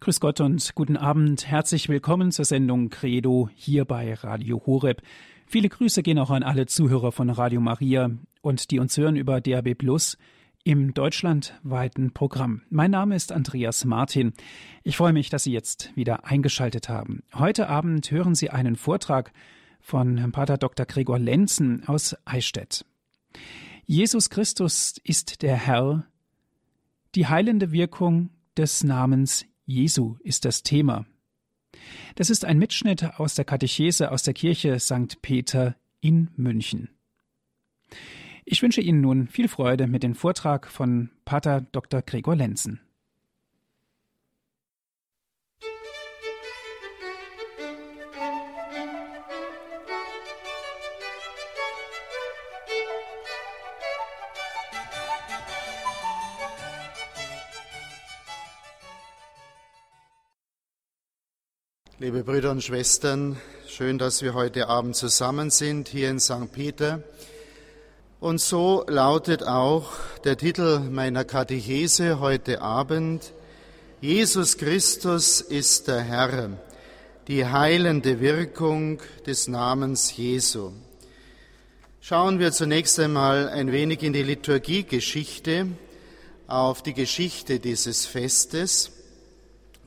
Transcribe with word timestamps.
Grüß 0.00 0.20
Gott 0.20 0.40
und 0.40 0.74
guten 0.74 0.96
Abend. 0.96 1.46
Herzlich 1.46 1.88
willkommen 1.88 2.30
zur 2.30 2.44
Sendung 2.44 2.90
Credo 2.90 3.48
hier 3.54 3.84
bei 3.86 4.12
Radio 4.14 4.62
Horeb. 4.66 5.02
Viele 5.46 5.68
Grüße 5.68 6.02
gehen 6.02 6.18
auch 6.18 6.30
an 6.30 6.42
alle 6.42 6.66
Zuhörer 6.66 7.12
von 7.12 7.30
Radio 7.30 7.60
Maria 7.60 8.10
und 8.42 8.70
die 8.70 8.78
uns 8.78 8.96
hören 8.96 9.16
über 9.16 9.40
DAB 9.40 9.74
Plus 9.74 10.18
im 10.64 10.92
deutschlandweiten 10.92 12.12
Programm. 12.12 12.62
Mein 12.68 12.90
Name 12.90 13.16
ist 13.16 13.32
Andreas 13.32 13.84
Martin. 13.84 14.34
Ich 14.84 14.96
freue 14.98 15.14
mich, 15.14 15.30
dass 15.30 15.44
Sie 15.44 15.52
jetzt 15.52 15.96
wieder 15.96 16.26
eingeschaltet 16.26 16.88
haben. 16.88 17.22
Heute 17.34 17.68
Abend 17.68 18.10
hören 18.10 18.34
Sie 18.34 18.50
einen 18.50 18.76
Vortrag 18.76 19.32
von 19.80 20.30
Pater 20.30 20.58
Dr. 20.58 20.84
Gregor 20.84 21.18
Lenzen 21.18 21.88
aus 21.88 22.16
Eichstätt. 22.26 22.84
Jesus 23.86 24.28
Christus 24.30 24.96
ist 25.04 25.42
der 25.42 25.56
Herr. 25.56 26.04
Die 27.14 27.26
heilende 27.26 27.72
Wirkung 27.72 28.30
des 28.56 28.84
Namens 28.84 29.46
Jesu 29.66 30.16
ist 30.20 30.44
das 30.44 30.62
Thema. 30.62 31.06
Das 32.14 32.30
ist 32.30 32.44
ein 32.44 32.58
Mitschnitt 32.58 33.18
aus 33.18 33.34
der 33.34 33.44
Katechese 33.44 34.12
aus 34.12 34.22
der 34.22 34.32
Kirche 34.32 34.78
St. 34.78 35.20
Peter 35.20 35.76
in 36.00 36.30
München. 36.36 36.88
Ich 38.44 38.62
wünsche 38.62 38.80
Ihnen 38.80 39.00
nun 39.00 39.26
viel 39.26 39.48
Freude 39.48 39.88
mit 39.88 40.04
dem 40.04 40.14
Vortrag 40.14 40.68
von 40.68 41.10
Pater 41.24 41.62
Dr. 41.72 42.00
Gregor 42.02 42.36
Lenzen. 42.36 42.80
Liebe 61.98 62.24
Brüder 62.24 62.50
und 62.50 62.62
Schwestern, 62.62 63.40
schön, 63.66 63.96
dass 63.96 64.20
wir 64.20 64.34
heute 64.34 64.68
Abend 64.68 64.94
zusammen 64.96 65.48
sind 65.48 65.88
hier 65.88 66.10
in 66.10 66.20
St. 66.20 66.52
Peter. 66.52 67.02
Und 68.20 68.38
so 68.38 68.84
lautet 68.86 69.44
auch 69.44 69.92
der 70.22 70.36
Titel 70.36 70.80
meiner 70.80 71.24
Katechese 71.24 72.20
heute 72.20 72.60
Abend, 72.60 73.32
Jesus 74.02 74.58
Christus 74.58 75.40
ist 75.40 75.88
der 75.88 76.00
Herr, 76.00 76.50
die 77.28 77.46
heilende 77.46 78.20
Wirkung 78.20 79.00
des 79.26 79.48
Namens 79.48 80.14
Jesu. 80.18 80.72
Schauen 82.02 82.40
wir 82.40 82.52
zunächst 82.52 83.00
einmal 83.00 83.48
ein 83.48 83.72
wenig 83.72 84.02
in 84.02 84.12
die 84.12 84.22
Liturgiegeschichte, 84.22 85.68
auf 86.46 86.82
die 86.82 86.92
Geschichte 86.92 87.58
dieses 87.58 88.04
Festes. 88.04 88.92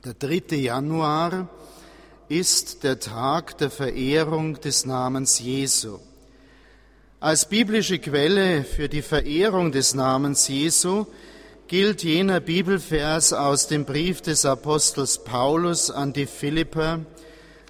Der 0.04 0.14
3. 0.14 0.56
Januar 0.56 1.48
ist 2.30 2.84
der 2.84 3.00
Tag 3.00 3.58
der 3.58 3.70
Verehrung 3.70 4.60
des 4.60 4.86
Namens 4.86 5.40
Jesu. 5.40 5.98
Als 7.18 7.48
biblische 7.48 7.98
Quelle 7.98 8.62
für 8.62 8.88
die 8.88 9.02
Verehrung 9.02 9.72
des 9.72 9.94
Namens 9.94 10.46
Jesu 10.46 11.06
gilt 11.66 12.04
jener 12.04 12.38
Bibelvers 12.38 13.32
aus 13.32 13.66
dem 13.66 13.84
Brief 13.84 14.20
des 14.22 14.46
Apostels 14.46 15.24
Paulus 15.24 15.90
an 15.90 16.12
die 16.12 16.26
Philipper, 16.26 17.00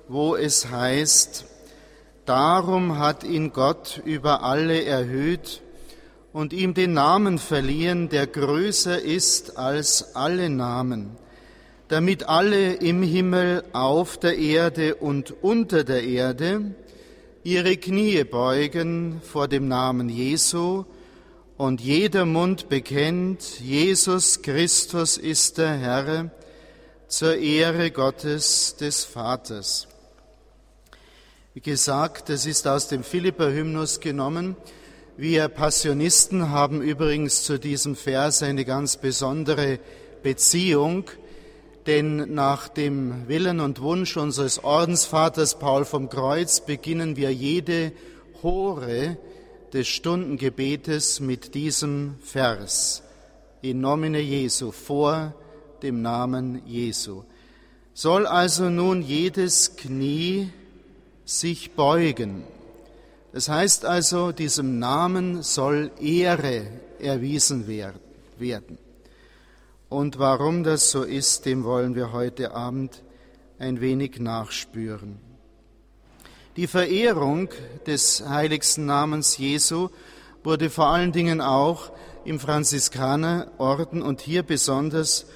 wo 0.09 0.37
es 0.37 0.69
heißt, 0.69 1.47
Darum 2.27 2.99
hat 2.99 3.25
ihn 3.25 3.55
Gott 3.55 4.03
über 4.05 4.43
alle 4.43 4.85
erhöht 4.85 5.63
und 6.35 6.53
ihm 6.53 6.75
den 6.75 6.93
Namen 6.93 7.39
verliehen, 7.39 8.11
der 8.11 8.27
größer 8.27 9.01
ist 9.01 9.57
als 9.57 10.15
alle 10.15 10.51
Namen 10.51 11.17
damit 11.91 12.29
alle 12.29 12.75
im 12.75 13.03
Himmel, 13.03 13.65
auf 13.73 14.17
der 14.17 14.39
Erde 14.39 14.95
und 14.95 15.35
unter 15.43 15.83
der 15.83 16.05
Erde 16.05 16.73
ihre 17.43 17.77
Knie 17.77 18.23
beugen 18.23 19.21
vor 19.25 19.49
dem 19.49 19.67
Namen 19.67 20.09
Jesu 20.09 20.85
und 21.57 21.81
jeder 21.81 22.27
Mund 22.27 22.69
bekennt, 22.69 23.59
Jesus 23.59 24.41
Christus 24.41 25.19
ist 25.19 25.59
der 25.59 25.73
Herr, 25.73 26.31
zur 27.09 27.37
Ehre 27.37 27.91
Gottes 27.91 28.77
des 28.77 29.03
Vaters. 29.03 29.89
Wie 31.55 31.61
gesagt, 31.61 32.31
es 32.31 32.47
ist 32.47 32.69
aus 32.69 32.87
dem 32.87 33.03
Philipper-Hymnus 33.03 33.99
genommen. 33.99 34.55
Wir 35.17 35.49
Passionisten 35.49 36.51
haben 36.51 36.83
übrigens 36.83 37.43
zu 37.43 37.59
diesem 37.59 37.97
Vers 37.97 38.45
eine 38.45 38.65
ganz 38.65 38.97
besondere 38.97 39.81
Beziehung 40.23 41.11
denn 41.91 42.35
nach 42.35 42.69
dem 42.69 43.27
Willen 43.27 43.59
und 43.59 43.81
Wunsch 43.83 44.17
unseres 44.17 44.63
Ordensvaters 44.63 45.59
Paul 45.59 45.85
vom 45.85 46.09
Kreuz 46.09 46.61
beginnen 46.61 47.17
wir 47.17 47.35
jede 47.35 47.91
Hore 48.45 49.17
des 49.73 49.89
Stundengebetes 49.89 51.19
mit 51.19 51.57
diesem 51.57 52.15
Vers. 52.23 53.03
In 53.61 53.81
nomine 53.81 54.21
Jesu, 54.21 54.71
vor 54.71 55.35
dem 55.83 56.01
Namen 56.01 56.63
Jesu. 56.65 57.25
Soll 57.93 58.25
also 58.25 58.71
nun 58.71 59.03
jedes 59.03 59.75
Knie 59.75 60.51
sich 61.25 61.73
beugen. 61.73 62.45
Das 63.33 63.49
heißt 63.49 63.85
also, 63.85 64.31
diesem 64.31 64.79
Namen 64.79 65.43
soll 65.43 65.91
Ehre 66.01 66.69
erwiesen 67.01 67.67
werden. 67.67 68.79
Und 69.91 70.21
warum 70.21 70.63
das 70.63 70.93
so 70.93 71.03
ist, 71.03 71.47
dem 71.47 71.65
wollen 71.65 71.97
wir 71.97 72.13
heute 72.13 72.55
Abend 72.55 73.03
ein 73.59 73.81
wenig 73.81 74.21
nachspüren. 74.21 75.19
Die 76.57 76.69
Verehrung 76.69 77.49
des 77.89 78.25
heiligsten 78.27 78.87
Namens 78.87 79.37
Jesu 79.37 79.89
wurde 80.45 80.71
vor 80.71 80.87
allen 80.87 81.11
Dingen 81.11 81.41
auch 81.41 81.91
im 82.25 82.39
Franziskanerorden 82.39 84.01
und 84.01 84.21
hier 84.21 84.45
besonders 84.45 85.27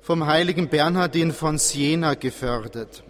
vom 0.00 0.24
heiligen 0.24 0.70
Bernhardin 0.70 1.30
von 1.30 1.58
Siena 1.58 2.14
gefördert. 2.14 3.04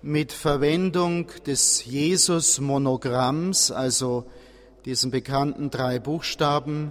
Mit 0.00 0.32
Verwendung 0.32 1.26
des 1.46 1.84
Jesus-Monogramms, 1.84 3.70
also 3.70 4.24
diesen 4.86 5.10
bekannten 5.10 5.70
drei 5.70 5.98
Buchstaben 5.98 6.90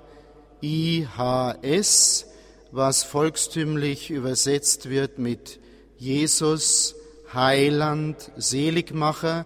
IHS, 0.62 2.28
was 2.72 3.04
volkstümlich 3.04 4.10
übersetzt 4.10 4.90
wird 4.90 5.20
mit 5.20 5.60
Jesus, 5.98 6.96
Heiland, 7.34 8.32
Seligmacher 8.38 9.46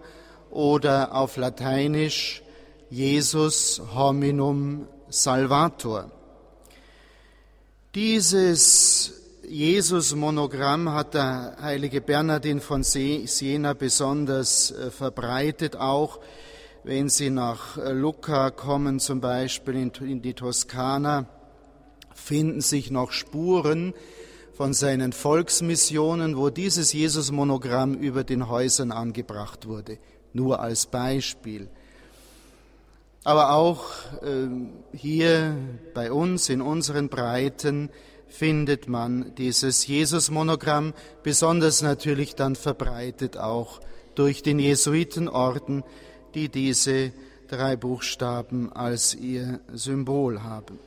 oder 0.50 1.14
auf 1.14 1.36
Lateinisch 1.36 2.42
Jesus 2.88 3.82
hominum 3.94 4.86
salvator. 5.08 6.10
Dieses 7.94 9.12
Jesus-Monogramm 9.48 10.92
hat 10.92 11.14
der 11.14 11.56
heilige 11.60 12.00
Bernhardin 12.00 12.60
von 12.60 12.82
Siena 12.82 13.74
besonders 13.74 14.72
äh, 14.72 14.90
verbreitet, 14.90 15.76
auch 15.76 16.20
wenn 16.82 17.08
Sie 17.08 17.30
nach 17.30 17.78
äh, 17.78 17.92
Lucca 17.92 18.50
kommen, 18.50 18.98
zum 18.98 19.20
Beispiel 19.20 19.90
in 20.00 20.20
die 20.20 20.34
Toskana 20.34 21.26
finden 22.16 22.60
sich 22.60 22.90
noch 22.90 23.12
Spuren 23.12 23.94
von 24.52 24.72
seinen 24.72 25.12
Volksmissionen, 25.12 26.36
wo 26.36 26.50
dieses 26.50 26.92
Jesus-Monogramm 26.92 27.94
über 27.94 28.24
den 28.24 28.48
Häusern 28.48 28.90
angebracht 28.90 29.68
wurde. 29.68 29.98
Nur 30.32 30.60
als 30.60 30.86
Beispiel. 30.86 31.68
Aber 33.22 33.52
auch 33.52 33.84
äh, 34.22 34.48
hier 34.96 35.56
bei 35.94 36.10
uns 36.10 36.48
in 36.48 36.60
unseren 36.60 37.08
Breiten 37.08 37.90
findet 38.28 38.88
man 38.88 39.34
dieses 39.36 39.86
Jesus-Monogramm, 39.86 40.94
besonders 41.22 41.82
natürlich 41.82 42.34
dann 42.34 42.56
verbreitet 42.56 43.36
auch 43.36 43.80
durch 44.14 44.42
den 44.42 44.58
Jesuitenorden, 44.58 45.84
die 46.34 46.48
diese 46.48 47.12
drei 47.48 47.76
Buchstaben 47.76 48.72
als 48.72 49.14
ihr 49.14 49.60
Symbol 49.72 50.42
haben. 50.42 50.78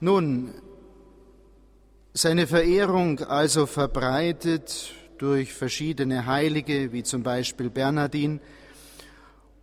Nun, 0.00 0.54
seine 2.14 2.46
Verehrung 2.46 3.18
also 3.20 3.66
verbreitet 3.66 4.92
durch 5.18 5.52
verschiedene 5.52 6.26
Heilige, 6.26 6.92
wie 6.92 7.02
zum 7.02 7.24
Beispiel 7.24 7.68
Bernhardin, 7.68 8.40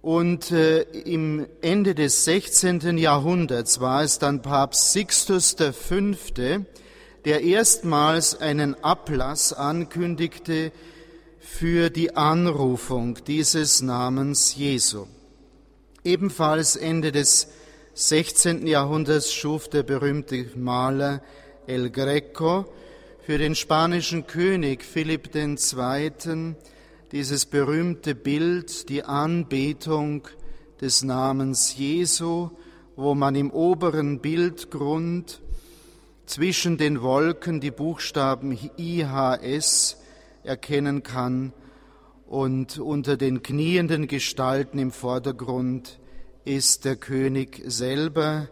und 0.01 0.51
äh, 0.51 0.81
im 0.81 1.47
Ende 1.61 1.95
des 1.95 2.25
16. 2.25 2.97
Jahrhunderts 2.97 3.79
war 3.79 4.03
es 4.03 4.19
dann 4.19 4.41
Papst 4.41 4.91
Sixtus 4.91 5.55
V., 5.55 5.95
der 7.23 7.41
erstmals 7.41 8.39
einen 8.39 8.75
Ablass 8.83 9.53
ankündigte 9.53 10.73
für 11.39 11.89
die 11.89 12.15
Anrufung 12.17 13.19
dieses 13.25 13.81
Namens 13.81 14.55
Jesu. 14.55 15.07
Ebenfalls 16.03 16.75
Ende 16.75 17.11
des 17.13 17.47
16. 17.97 18.67
Jahrhunderts 18.67 19.31
schuf 19.31 19.69
der 19.69 19.83
berühmte 19.83 20.47
Maler 20.57 21.21
El 21.65 21.89
Greco 21.91 22.65
für 23.21 23.37
den 23.37 23.55
spanischen 23.55 24.27
König 24.27 24.83
Philipp 24.83 25.33
II. 25.33 26.55
dieses 27.13 27.45
berühmte 27.45 28.13
Bild, 28.13 28.89
die 28.89 29.05
Anbetung 29.05 30.27
des 30.81 31.05
Namens 31.05 31.77
Jesu, 31.77 32.49
wo 32.97 33.15
man 33.15 33.33
im 33.33 33.49
oberen 33.49 34.19
Bildgrund 34.19 35.39
zwischen 36.25 36.77
den 36.77 37.01
Wolken 37.01 37.61
die 37.61 37.71
Buchstaben 37.71 38.59
IHS 38.75 39.95
erkennen 40.43 41.01
kann 41.01 41.53
und 42.27 42.77
unter 42.77 43.15
den 43.15 43.41
knienden 43.41 44.09
Gestalten 44.09 44.79
im 44.79 44.91
Vordergrund 44.91 45.97
ist 46.45 46.85
der 46.85 46.95
König 46.95 47.61
selber, 47.65 48.47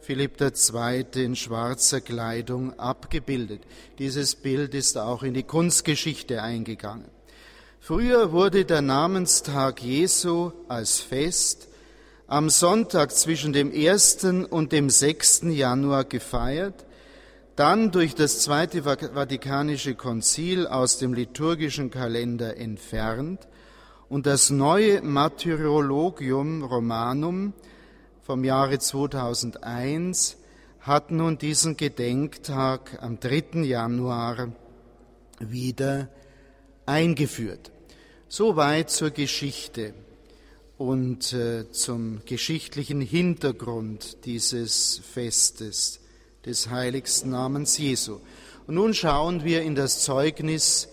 Philipp 0.00 0.40
II. 0.40 1.04
in 1.14 1.36
schwarzer 1.36 2.00
Kleidung 2.00 2.78
abgebildet. 2.78 3.62
Dieses 3.98 4.34
Bild 4.34 4.74
ist 4.74 4.98
auch 4.98 5.22
in 5.22 5.34
die 5.34 5.42
Kunstgeschichte 5.44 6.42
eingegangen. 6.42 7.08
Früher 7.78 8.32
wurde 8.32 8.64
der 8.64 8.82
Namenstag 8.82 9.82
Jesu 9.82 10.52
als 10.66 10.98
Fest 10.98 11.68
am 12.26 12.50
Sonntag 12.50 13.12
zwischen 13.12 13.52
dem 13.52 13.72
1. 13.72 14.24
und 14.50 14.72
dem 14.72 14.90
6. 14.90 15.42
Januar 15.44 16.04
gefeiert, 16.04 16.84
dann 17.56 17.90
durch 17.90 18.14
das 18.14 18.40
Zweite 18.40 18.82
Vatikanische 18.82 19.94
Konzil 19.94 20.66
aus 20.66 20.98
dem 20.98 21.14
liturgischen 21.14 21.90
Kalender 21.90 22.56
entfernt 22.56 23.46
und 24.08 24.26
das 24.26 24.50
neue 24.50 25.02
Martyrologium 25.02 26.62
Romanum 26.62 27.52
vom 28.22 28.42
Jahre 28.42 28.78
2001 28.78 30.38
hat 30.80 31.10
nun 31.10 31.36
diesen 31.36 31.76
Gedenktag 31.76 33.02
am 33.02 33.20
3. 33.20 33.64
Januar 33.64 34.52
wieder 35.40 36.08
eingeführt. 36.86 37.70
Soweit 38.28 38.90
zur 38.90 39.10
Geschichte 39.10 39.92
und 40.78 41.32
äh, 41.34 41.70
zum 41.70 42.22
geschichtlichen 42.24 43.02
Hintergrund 43.02 44.24
dieses 44.24 45.02
Festes 45.12 46.00
des 46.46 46.70
heiligsten 46.70 47.30
Namens 47.30 47.76
Jesu. 47.76 48.20
Und 48.66 48.76
nun 48.76 48.94
schauen 48.94 49.44
wir 49.44 49.62
in 49.62 49.74
das 49.74 50.02
Zeugnis 50.02 50.88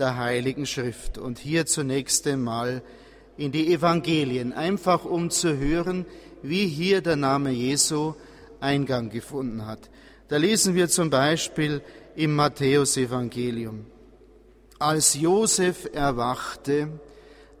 der 0.00 0.16
Heiligen 0.16 0.66
Schrift 0.66 1.18
und 1.18 1.38
hier 1.38 1.66
zunächst 1.66 2.26
einmal 2.26 2.82
in 3.36 3.52
die 3.52 3.72
Evangelien, 3.72 4.52
einfach 4.52 5.04
um 5.04 5.30
zu 5.30 5.56
hören, 5.56 6.06
wie 6.42 6.66
hier 6.66 7.00
der 7.02 7.16
Name 7.16 7.50
Jesu 7.50 8.14
Eingang 8.60 9.10
gefunden 9.10 9.66
hat. 9.66 9.90
Da 10.28 10.36
lesen 10.36 10.74
wir 10.74 10.88
zum 10.88 11.10
Beispiel 11.10 11.82
im 12.16 12.34
Matthäusevangelium. 12.34 13.86
Als 14.78 15.14
Josef 15.14 15.88
erwachte, 15.92 17.00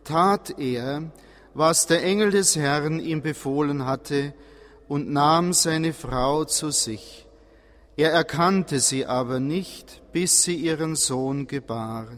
tat 0.04 0.58
er, 0.58 1.12
was 1.54 1.86
der 1.86 2.02
Engel 2.02 2.30
des 2.30 2.56
Herrn 2.56 3.00
ihm 3.00 3.22
befohlen 3.22 3.86
hatte, 3.86 4.34
und 4.88 5.08
nahm 5.08 5.52
seine 5.52 5.92
Frau 5.92 6.44
zu 6.44 6.72
sich. 6.72 7.26
Er 7.96 8.10
erkannte 8.10 8.80
sie 8.80 9.06
aber 9.06 9.38
nicht, 9.38 10.02
bis 10.12 10.42
sie 10.42 10.56
ihren 10.56 10.96
Sohn 10.96 11.46
gebar, 11.46 12.08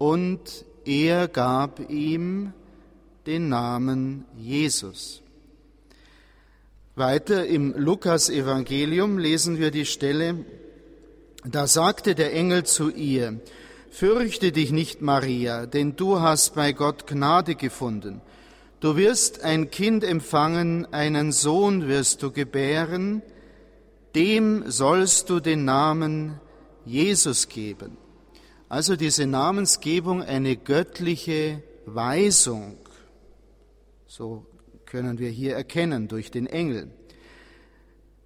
und 0.00 0.64
er 0.86 1.28
gab 1.28 1.90
ihm 1.90 2.54
den 3.26 3.50
Namen 3.50 4.24
Jesus. 4.34 5.20
Weiter 6.96 7.46
im 7.46 7.74
Lukas-Evangelium 7.76 9.18
lesen 9.18 9.58
wir 9.58 9.70
die 9.70 9.84
Stelle, 9.84 10.46
da 11.44 11.66
sagte 11.66 12.14
der 12.14 12.32
Engel 12.32 12.64
zu 12.64 12.88
ihr, 12.88 13.40
Fürchte 13.90 14.52
dich 14.52 14.72
nicht, 14.72 15.02
Maria, 15.02 15.66
denn 15.66 15.96
du 15.96 16.20
hast 16.20 16.54
bei 16.54 16.72
Gott 16.72 17.06
Gnade 17.06 17.54
gefunden. 17.54 18.22
Du 18.78 18.96
wirst 18.96 19.42
ein 19.42 19.70
Kind 19.70 20.02
empfangen, 20.02 20.90
einen 20.94 21.32
Sohn 21.32 21.88
wirst 21.88 22.22
du 22.22 22.30
gebären, 22.30 23.20
dem 24.14 24.70
sollst 24.70 25.28
du 25.28 25.40
den 25.40 25.66
Namen 25.66 26.40
Jesus 26.86 27.48
geben. 27.48 27.98
Also 28.70 28.94
diese 28.94 29.26
Namensgebung 29.26 30.22
eine 30.22 30.56
göttliche 30.56 31.60
Weisung. 31.86 32.78
So 34.06 34.46
können 34.86 35.18
wir 35.18 35.28
hier 35.28 35.56
erkennen 35.56 36.06
durch 36.06 36.30
den 36.30 36.46
Engel. 36.46 36.88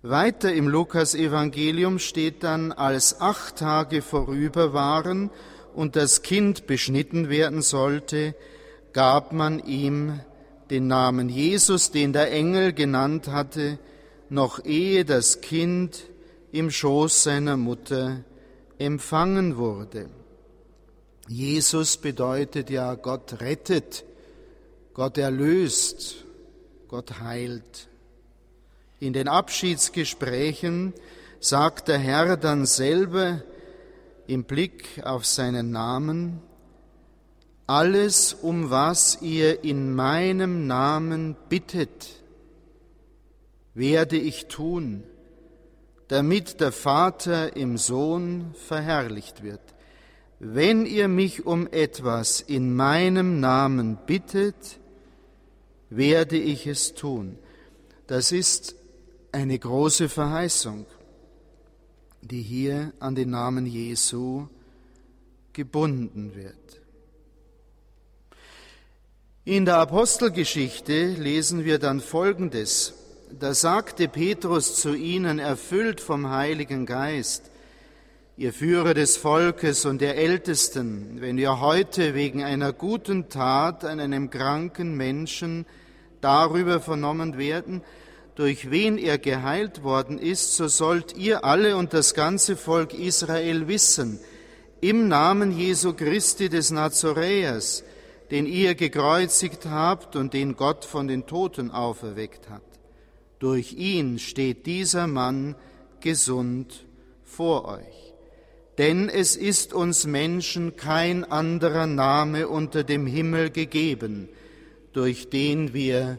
Weiter 0.02 0.52
im 0.52 0.68
Lukas-Evangelium 0.68 1.98
steht 1.98 2.42
dann, 2.42 2.72
als 2.72 3.22
acht 3.22 3.56
Tage 3.56 4.02
vorüber 4.02 4.74
waren 4.74 5.30
und 5.74 5.96
das 5.96 6.20
Kind 6.20 6.66
beschnitten 6.66 7.30
werden 7.30 7.62
sollte, 7.62 8.34
gab 8.92 9.32
man 9.32 9.60
ihm 9.60 10.20
den 10.68 10.88
Namen 10.88 11.30
Jesus, 11.30 11.90
den 11.90 12.12
der 12.12 12.30
Engel 12.30 12.74
genannt 12.74 13.28
hatte, 13.28 13.78
noch 14.28 14.62
ehe 14.62 15.06
das 15.06 15.40
Kind 15.40 16.02
im 16.52 16.70
Schoß 16.70 17.22
seiner 17.22 17.56
Mutter 17.56 18.24
empfangen 18.76 19.56
wurde. 19.56 20.10
Jesus 21.28 21.96
bedeutet 21.96 22.68
ja, 22.70 22.94
Gott 22.94 23.40
rettet, 23.40 24.04
Gott 24.92 25.16
erlöst, 25.16 26.16
Gott 26.88 27.20
heilt. 27.20 27.88
In 29.00 29.12
den 29.12 29.28
Abschiedsgesprächen 29.28 30.92
sagt 31.40 31.88
der 31.88 31.98
Herr 31.98 32.36
dann 32.36 32.66
selber 32.66 33.42
im 34.26 34.44
Blick 34.44 35.02
auf 35.04 35.26
seinen 35.26 35.70
Namen, 35.70 36.40
alles, 37.66 38.34
um 38.34 38.70
was 38.70 39.22
ihr 39.22 39.64
in 39.64 39.94
meinem 39.94 40.66
Namen 40.66 41.34
bittet, 41.48 42.22
werde 43.72 44.16
ich 44.16 44.46
tun, 44.46 45.02
damit 46.08 46.60
der 46.60 46.72
Vater 46.72 47.56
im 47.56 47.78
Sohn 47.78 48.54
verherrlicht 48.54 49.42
wird. 49.42 49.73
Wenn 50.38 50.84
ihr 50.84 51.08
mich 51.08 51.46
um 51.46 51.66
etwas 51.68 52.40
in 52.40 52.74
meinem 52.74 53.40
Namen 53.40 53.98
bittet, 54.06 54.78
werde 55.90 56.36
ich 56.36 56.66
es 56.66 56.94
tun. 56.94 57.38
Das 58.06 58.32
ist 58.32 58.74
eine 59.32 59.58
große 59.58 60.08
Verheißung, 60.08 60.86
die 62.20 62.42
hier 62.42 62.92
an 63.00 63.14
den 63.14 63.30
Namen 63.30 63.66
Jesu 63.66 64.48
gebunden 65.52 66.34
wird. 66.34 66.54
In 69.44 69.66
der 69.66 69.76
Apostelgeschichte 69.76 71.06
lesen 71.06 71.64
wir 71.64 71.78
dann 71.78 72.00
Folgendes. 72.00 72.94
Da 73.38 73.52
sagte 73.52 74.08
Petrus 74.08 74.76
zu 74.76 74.94
ihnen, 74.94 75.38
erfüllt 75.38 76.00
vom 76.00 76.30
Heiligen 76.30 76.86
Geist, 76.86 77.50
ihr 78.36 78.52
Führer 78.52 78.94
des 78.94 79.16
Volkes 79.16 79.84
und 79.84 80.00
der 80.00 80.16
Ältesten, 80.16 81.20
wenn 81.20 81.38
ihr 81.38 81.60
heute 81.60 82.14
wegen 82.14 82.42
einer 82.42 82.72
guten 82.72 83.28
Tat 83.28 83.84
an 83.84 84.00
einem 84.00 84.28
kranken 84.28 84.96
Menschen 84.96 85.66
darüber 86.20 86.80
vernommen 86.80 87.38
werden, 87.38 87.82
durch 88.34 88.72
wen 88.72 88.98
er 88.98 89.18
geheilt 89.18 89.84
worden 89.84 90.18
ist, 90.18 90.56
so 90.56 90.66
sollt 90.66 91.16
ihr 91.16 91.44
alle 91.44 91.76
und 91.76 91.92
das 91.94 92.14
ganze 92.14 92.56
Volk 92.56 92.92
Israel 92.92 93.68
wissen, 93.68 94.18
im 94.80 95.06
Namen 95.06 95.56
Jesu 95.56 95.92
Christi 95.92 96.48
des 96.48 96.72
Nazoräers, 96.72 97.84
den 98.32 98.46
ihr 98.46 98.74
gekreuzigt 98.74 99.66
habt 99.66 100.16
und 100.16 100.34
den 100.34 100.56
Gott 100.56 100.84
von 100.84 101.06
den 101.06 101.26
Toten 101.26 101.70
auferweckt 101.70 102.50
hat. 102.50 102.62
Durch 103.38 103.74
ihn 103.74 104.18
steht 104.18 104.66
dieser 104.66 105.06
Mann 105.06 105.54
gesund 106.00 106.84
vor 107.22 107.66
euch. 107.66 108.03
Denn 108.78 109.08
es 109.08 109.36
ist 109.36 109.72
uns 109.72 110.06
Menschen 110.06 110.76
kein 110.76 111.24
anderer 111.24 111.86
Name 111.86 112.48
unter 112.48 112.82
dem 112.82 113.06
Himmel 113.06 113.50
gegeben, 113.50 114.28
durch 114.92 115.30
den 115.30 115.72
wir 115.74 116.18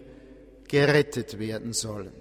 gerettet 0.67 1.38
werden 1.38 1.74
sollen. 1.74 2.13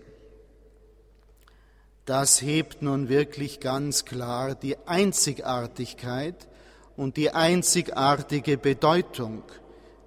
Das 2.04 2.42
hebt 2.42 2.82
nun 2.82 3.08
wirklich 3.08 3.60
ganz 3.60 4.04
klar 4.04 4.54
die 4.54 4.76
Einzigartigkeit 4.86 6.48
und 6.96 7.16
die 7.16 7.30
einzigartige 7.30 8.58
Bedeutung 8.58 9.42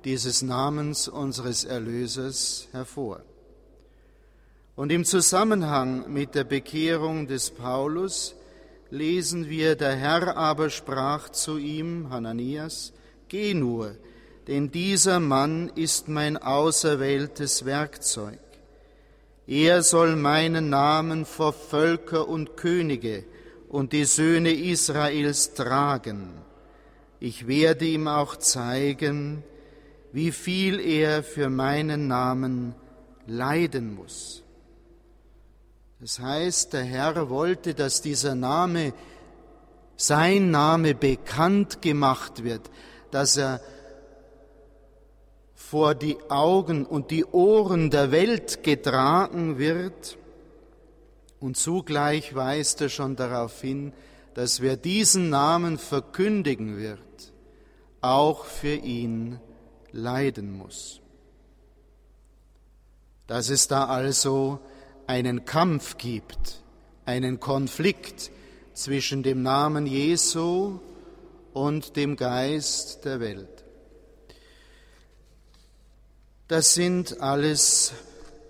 dieses 0.04 0.42
Namens 0.42 1.08
unseres 1.08 1.66
Erlösers 1.66 2.68
hervor. 2.72 3.24
Und 4.76 4.92
im 4.92 5.06
Zusammenhang 5.06 6.14
mit 6.14 6.36
der 6.36 6.44
Bekehrung 6.44 7.26
des 7.26 7.50
Paulus 7.50 8.36
lesen 8.90 9.50
wir, 9.50 9.76
der 9.76 9.96
Herr 9.96 10.38
aber 10.38 10.70
sprach 10.70 11.30
zu 11.30 11.58
ihm, 11.58 12.10
Hananias, 12.10 12.94
Geh 13.30 13.54
nur, 13.54 13.96
denn 14.48 14.72
dieser 14.72 15.20
Mann 15.20 15.70
ist 15.76 16.08
mein 16.08 16.38
auserwähltes 16.38 17.66
Werkzeug. 17.66 18.40
Er 19.46 19.82
soll 19.84 20.16
meinen 20.16 20.70
Namen 20.70 21.26
vor 21.26 21.54
Völker 21.54 22.28
und 22.28 22.56
Könige 22.56 23.26
und 23.70 23.92
die 23.92 24.06
Söhne 24.06 24.52
Israels 24.52 25.54
tragen. 25.54 26.34
Ich 27.20 27.48
werde 27.48 27.86
ihm 27.86 28.08
auch 28.08 28.38
zeigen, 28.38 29.44
wie 30.14 30.32
viel 30.32 30.80
er 30.80 31.24
für 31.24 31.50
meinen 31.50 32.08
Namen 32.08 32.76
leiden 33.26 33.96
muss. 33.96 34.44
Das 36.00 36.20
heißt, 36.20 36.74
der 36.74 36.84
Herr 36.84 37.30
wollte, 37.30 37.74
dass 37.74 38.02
dieser 38.02 38.36
Name, 38.36 38.94
sein 39.96 40.52
Name 40.52 40.94
bekannt 40.94 41.82
gemacht 41.82 42.44
wird, 42.44 42.70
dass 43.10 43.36
er 43.38 43.62
vor 45.56 45.96
die 45.96 46.18
Augen 46.30 46.86
und 46.86 47.10
die 47.10 47.26
Ohren 47.26 47.90
der 47.90 48.12
Welt 48.12 48.64
getragen 48.64 49.58
wird. 49.58 50.18
Und 51.40 51.58
zugleich 51.58 52.36
weist 52.36 52.80
er 52.82 52.90
schon 52.90 53.16
darauf 53.16 53.60
hin, 53.62 53.92
dass 54.36 54.62
wer 54.62 54.78
diesen 54.78 55.32
Namen 55.32 55.80
verkündigen 55.80 56.78
wird, 56.78 57.34
auch 58.02 58.46
für 58.46 58.76
ihn 58.76 59.40
leiden 59.92 60.52
muss. 60.56 61.02
Dass 63.26 63.50
es 63.50 63.68
da 63.68 63.86
also 63.86 64.60
einen 65.08 65.46
Kampf 65.46 65.98
gibt, 65.98 66.62
einen 67.06 67.40
Konflikt 67.40 68.30
zwischen 68.74 69.24
dem 69.24 69.42
Namen 69.42 69.88
Jesu 69.88 70.80
und 71.54 71.96
dem 71.96 72.16
Geist 72.16 73.06
der 73.06 73.20
Welt. 73.20 73.66
Das 76.48 76.76
sind 76.76 77.20
alles 77.22 77.94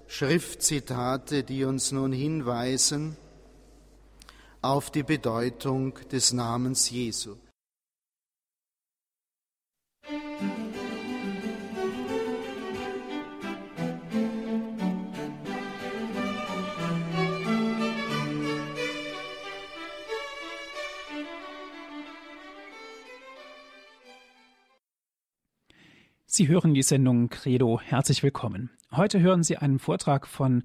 Schriftzitate, 0.08 1.44
die 1.44 1.64
uns 1.64 1.92
nun 1.92 2.12
hinweisen 2.12 3.18
auf 4.62 4.92
die 4.92 5.04
Bedeutung 5.04 5.98
des 6.12 6.34
Namens 6.34 6.90
Jesu. 6.90 7.36
Sie 26.38 26.48
hören 26.48 26.76
die 26.76 26.84
Sendung 26.84 27.30
Credo. 27.30 27.80
Herzlich 27.82 28.22
willkommen. 28.22 28.70
Heute 28.92 29.20
hören 29.20 29.42
Sie 29.42 29.58
einen 29.58 29.80
Vortrag 29.80 30.28
von 30.28 30.64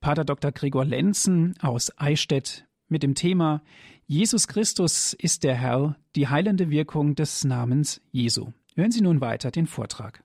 Pater 0.00 0.24
Dr. 0.24 0.50
Gregor 0.50 0.86
Lenzen 0.86 1.52
aus 1.60 1.92
Eichstätt 1.98 2.64
mit 2.88 3.02
dem 3.02 3.14
Thema 3.14 3.62
Jesus 4.06 4.48
Christus 4.48 5.12
ist 5.12 5.44
der 5.44 5.56
Herr, 5.56 5.96
die 6.16 6.28
heilende 6.28 6.70
Wirkung 6.70 7.16
des 7.16 7.44
Namens 7.44 8.00
Jesu. 8.10 8.54
Hören 8.74 8.92
Sie 8.92 9.02
nun 9.02 9.20
weiter 9.20 9.50
den 9.50 9.66
Vortrag. 9.66 10.24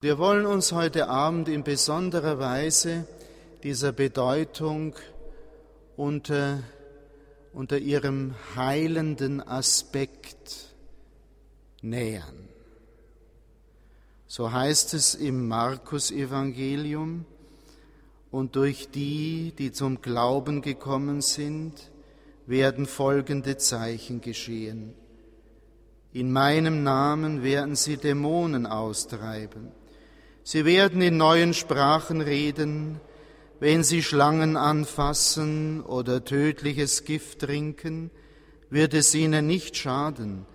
Wir 0.00 0.16
wollen 0.16 0.46
uns 0.46 0.72
heute 0.72 1.10
Abend 1.10 1.50
in 1.50 1.62
besonderer 1.62 2.38
Weise 2.38 3.06
dieser 3.62 3.92
Bedeutung 3.92 4.94
unter, 5.94 6.62
unter 7.52 7.76
ihrem 7.76 8.34
heilenden 8.56 9.46
Aspekt 9.46 10.74
nähern. 11.82 12.49
So 14.32 14.52
heißt 14.52 14.94
es 14.94 15.16
im 15.16 15.48
Markus 15.48 16.12
Evangelium, 16.12 17.24
und 18.30 18.54
durch 18.54 18.88
die, 18.88 19.52
die 19.58 19.72
zum 19.72 20.02
Glauben 20.02 20.62
gekommen 20.62 21.20
sind, 21.20 21.90
werden 22.46 22.86
folgende 22.86 23.56
Zeichen 23.56 24.20
geschehen. 24.20 24.94
In 26.12 26.30
meinem 26.30 26.84
Namen 26.84 27.42
werden 27.42 27.74
sie 27.74 27.96
Dämonen 27.96 28.66
austreiben. 28.66 29.72
Sie 30.44 30.64
werden 30.64 31.02
in 31.02 31.16
neuen 31.16 31.52
Sprachen 31.52 32.20
reden, 32.20 33.00
wenn 33.58 33.82
sie 33.82 34.00
Schlangen 34.00 34.56
anfassen 34.56 35.80
oder 35.80 36.24
tödliches 36.24 37.04
Gift 37.04 37.40
trinken, 37.40 38.12
wird 38.70 38.94
es 38.94 39.12
ihnen 39.12 39.48
nicht 39.48 39.76
schaden 39.76 40.46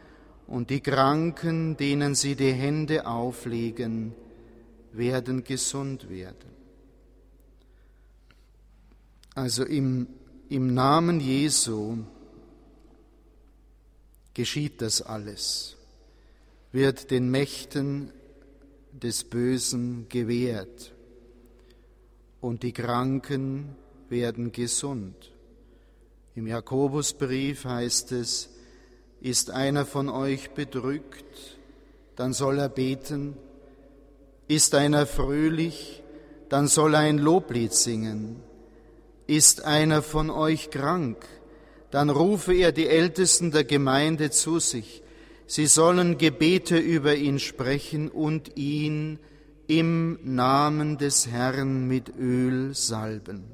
und 0.48 0.70
die 0.70 0.82
Kranken, 0.82 1.78
denen 1.78 2.16
sie 2.16 2.36
die 2.36 2.54
Hände 2.54 3.08
auflegen, 3.08 4.14
werden 4.92 5.44
gesund 5.44 6.10
werden. 6.10 6.56
Also 9.34 9.66
im, 9.66 10.08
im 10.50 10.74
Namen 10.74 11.20
Jesu 11.20 11.98
geschieht 14.34 14.82
das 14.82 15.02
alles, 15.02 15.76
wird 16.72 17.12
den 17.12 17.30
Mächten 17.30 18.12
des 18.94 19.24
Bösen 19.26 20.08
gewährt 20.08 20.94
und 22.40 22.64
die 22.64 22.72
Kranken 22.72 23.76
werden 24.08 24.52
gesund. 24.52 25.32
Im 26.36 26.48
Jakobusbrief 26.48 27.66
heißt 27.66 28.12
es, 28.14 28.50
ist 29.22 29.52
einer 29.52 29.86
von 29.86 30.10
euch 30.10 30.52
bedrückt, 30.52 31.58
dann 32.16 32.34
soll 32.34 32.60
er 32.60 32.70
beten. 32.70 33.36
Ist 34.48 34.76
einer 34.76 35.06
fröhlich, 35.06 36.04
dann 36.50 36.68
soll 36.68 36.94
er 36.94 37.02
ein 37.02 37.18
Loblied 37.18 37.74
singen. 37.74 38.38
Ist 39.28 39.66
einer 39.66 40.02
von 40.02 40.30
euch 40.30 40.70
krank, 40.70 41.18
dann 41.90 42.10
rufe 42.10 42.54
er 42.54 42.72
die 42.72 42.88
Ältesten 42.88 43.52
der 43.52 43.64
Gemeinde 43.64 44.30
zu 44.30 44.60
sich. 44.60 45.02
Sie 45.48 45.66
sollen 45.66 46.18
Gebete 46.18 46.78
über 46.78 47.16
ihn 47.16 47.40
sprechen 47.40 48.10
und 48.10 48.56
ihn 48.56 49.20
im 49.68 50.20
Namen 50.24 50.98
des 50.98 51.28
Herrn 51.28 51.88
mit 51.88 52.16
Öl 52.18 52.76
salben. 52.76 53.46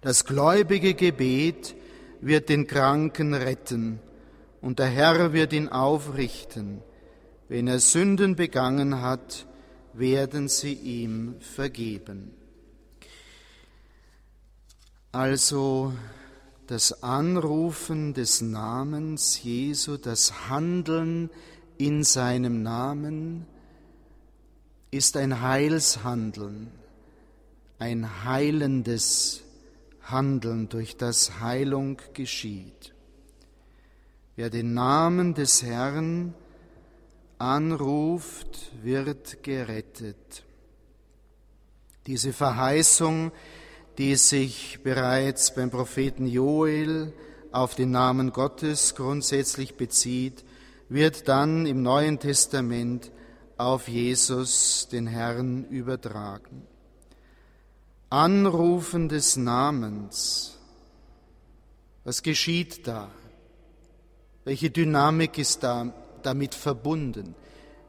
Das 0.00 0.24
gläubige 0.24 0.94
Gebet 0.94 1.74
wird 2.20 2.48
den 2.48 2.68
Kranken 2.68 3.34
retten 3.34 4.00
und 4.62 4.78
der 4.78 4.86
Herr 4.86 5.32
wird 5.32 5.52
ihn 5.52 5.68
aufrichten. 5.68 6.80
Wenn 7.48 7.66
er 7.66 7.80
Sünden 7.80 8.36
begangen 8.36 9.02
hat, 9.02 9.46
werden 9.92 10.48
sie 10.48 10.72
ihm 10.72 11.34
vergeben. 11.40 12.30
Also 15.10 15.92
das 16.68 17.02
Anrufen 17.02 18.14
des 18.14 18.40
Namens 18.40 19.42
Jesu, 19.42 19.98
das 19.98 20.48
Handeln 20.48 21.28
in 21.76 22.04
seinem 22.04 22.62
Namen 22.62 23.46
ist 24.90 25.16
ein 25.16 25.42
Heilshandeln, 25.42 26.70
ein 27.78 28.24
heilendes 28.24 29.42
Handeln, 30.02 30.68
durch 30.68 30.96
das 30.96 31.40
Heilung 31.40 32.00
geschieht. 32.14 32.91
Wer 34.42 34.50
den 34.50 34.74
Namen 34.74 35.34
des 35.34 35.62
Herrn 35.62 36.34
anruft, 37.38 38.72
wird 38.82 39.44
gerettet. 39.44 40.42
Diese 42.08 42.32
Verheißung, 42.32 43.30
die 43.98 44.16
sich 44.16 44.80
bereits 44.82 45.54
beim 45.54 45.70
Propheten 45.70 46.26
Joel 46.26 47.12
auf 47.52 47.76
den 47.76 47.92
Namen 47.92 48.32
Gottes 48.32 48.96
grundsätzlich 48.96 49.76
bezieht, 49.76 50.44
wird 50.88 51.28
dann 51.28 51.64
im 51.64 51.82
Neuen 51.82 52.18
Testament 52.18 53.12
auf 53.58 53.86
Jesus, 53.86 54.88
den 54.90 55.06
Herrn, 55.06 55.66
übertragen. 55.66 56.66
Anrufen 58.10 59.08
des 59.08 59.36
Namens. 59.36 60.58
Was 62.02 62.24
geschieht 62.24 62.88
da? 62.88 63.08
Welche 64.44 64.70
Dynamik 64.70 65.38
ist 65.38 65.62
da 65.62 65.92
damit 66.22 66.54
verbunden? 66.54 67.34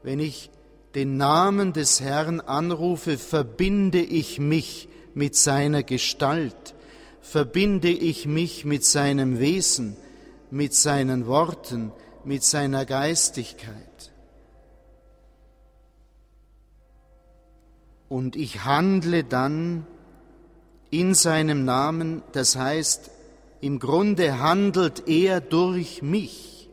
Wenn 0.02 0.20
ich 0.20 0.50
den 0.94 1.16
Namen 1.16 1.72
des 1.72 2.00
Herrn 2.00 2.40
anrufe, 2.40 3.18
verbinde 3.18 4.00
ich 4.00 4.38
mich 4.38 4.88
mit 5.14 5.34
seiner 5.34 5.82
Gestalt, 5.82 6.74
verbinde 7.20 7.90
ich 7.90 8.26
mich 8.26 8.64
mit 8.64 8.84
seinem 8.84 9.40
Wesen, 9.40 9.96
mit 10.50 10.74
seinen 10.74 11.26
Worten, 11.26 11.92
mit 12.24 12.44
seiner 12.44 12.84
Geistigkeit. 12.84 14.12
Und 18.08 18.36
ich 18.36 18.64
handle 18.64 19.24
dann 19.24 19.86
in 20.90 21.14
seinem 21.14 21.64
Namen, 21.64 22.22
das 22.30 22.54
heißt, 22.54 23.10
im 23.64 23.78
Grunde 23.78 24.40
handelt 24.40 25.08
er 25.08 25.40
durch 25.40 26.02
mich. 26.02 26.68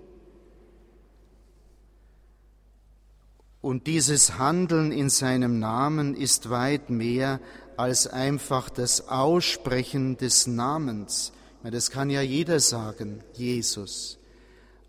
Und 3.62 3.88
dieses 3.88 4.38
Handeln 4.38 4.91
in 4.91 5.10
seinem 5.10 5.57
Namen 5.57 6.15
ist 6.15 6.50
weit 6.50 6.89
mehr 6.89 7.39
als 7.77 8.07
einfach 8.07 8.69
das 8.69 9.07
Aussprechen 9.07 10.17
des 10.17 10.48
Namens 10.48 11.31
Das 11.63 11.91
kann 11.91 12.10
ja 12.10 12.21
jeder 12.21 12.60
sagen, 12.60 13.24
Jesus. 13.36 14.17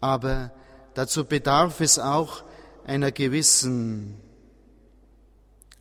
Aber 0.00 0.50
dazu 0.94 1.25
bedarf 1.25 1.80
es 1.80 2.00
auch 2.00 2.42
einer 2.85 3.12
gewissen 3.12 4.16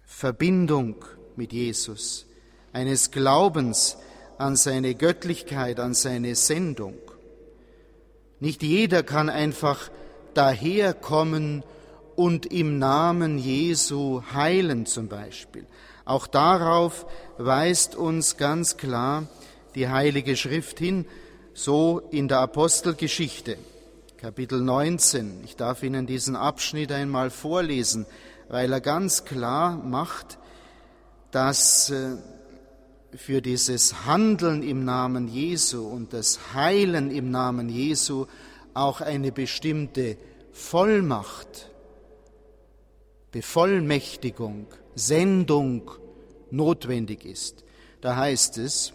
Verbindung 0.06 1.04
mit 1.36 1.52
Jesus, 1.52 2.28
eines 2.74 3.10
Glaubens 3.10 3.98
an 4.42 4.56
seine 4.56 4.96
Göttlichkeit, 4.96 5.80
an 5.80 5.94
seine 5.94 6.36
Sendung. 6.36 6.96
Nicht 8.40 8.64
jeder 8.64 9.04
kann 9.04 9.30
einfach 9.30 9.90
daherkommen 10.34 11.64
und 12.16 12.48
im 12.48 12.80
Namen 12.80 13.38
Jesu 13.38 14.24
heilen 14.34 14.86
zum 14.86 15.08
Beispiel. 15.08 15.66
Auch 16.06 16.28
darauf 16.28 17.06
weist 17.38 17.96
uns 17.96 18.38
ganz 18.38 18.78
klar 18.78 19.28
die 19.76 19.88
Heilige 19.88 20.36
Schrift 20.36 20.80
hin, 20.80 21.06
so 21.54 22.02
in 22.12 22.28
der 22.28 22.40
Apostelgeschichte, 22.40 23.58
Kapitel 24.18 24.62
19. 24.62 25.42
Ich 25.46 25.56
darf 25.56 25.84
Ihnen 25.84 26.08
diesen 26.08 26.36
Abschnitt 26.36 26.92
einmal 26.92 27.30
vorlesen, 27.30 28.06
weil 28.50 28.74
er 28.74 28.82
ganz 28.82 29.24
klar 29.24 29.78
macht, 29.78 30.38
dass 31.32 31.90
äh, 31.92 32.18
für 33.16 33.42
dieses 33.42 34.06
Handeln 34.06 34.64
im 34.64 34.86
Namen 34.86 35.28
Jesu 35.28 35.86
und 35.88 36.14
das 36.14 36.54
Heilen 36.54 37.12
im 37.12 37.32
Namen 37.32 37.70
Jesu 37.70 38.26
auch 38.74 39.02
eine 39.02 39.32
bestimmte 39.32 40.18
Vollmacht, 40.52 41.70
Bevollmächtigung, 43.32 44.68
Sendung 44.96 45.92
notwendig 46.52 47.26
ist. 47.26 47.64
Da 48.02 48.16
heißt 48.16 48.58
es, 48.58 48.94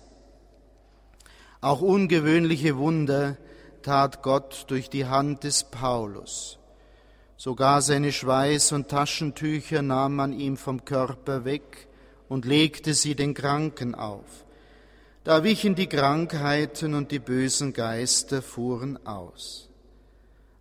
auch 1.60 1.80
ungewöhnliche 1.80 2.76
Wunder 2.76 3.36
tat 3.82 4.22
Gott 4.22 4.64
durch 4.68 4.90
die 4.90 5.06
Hand 5.06 5.44
des 5.44 5.64
Paulus. 5.64 6.58
Sogar 7.36 7.82
seine 7.82 8.12
Schweiß- 8.12 8.72
und 8.72 8.88
Taschentücher 8.88 9.82
nahm 9.82 10.16
man 10.16 10.32
ihm 10.32 10.56
vom 10.56 10.84
Körper 10.84 11.44
weg 11.44 11.85
und 12.28 12.44
legte 12.44 12.94
sie 12.94 13.14
den 13.14 13.34
Kranken 13.34 13.94
auf. 13.94 14.44
Da 15.24 15.42
wichen 15.42 15.74
die 15.74 15.88
Krankheiten 15.88 16.94
und 16.94 17.10
die 17.10 17.18
bösen 17.18 17.72
Geister 17.72 18.42
fuhren 18.42 19.04
aus. 19.06 19.68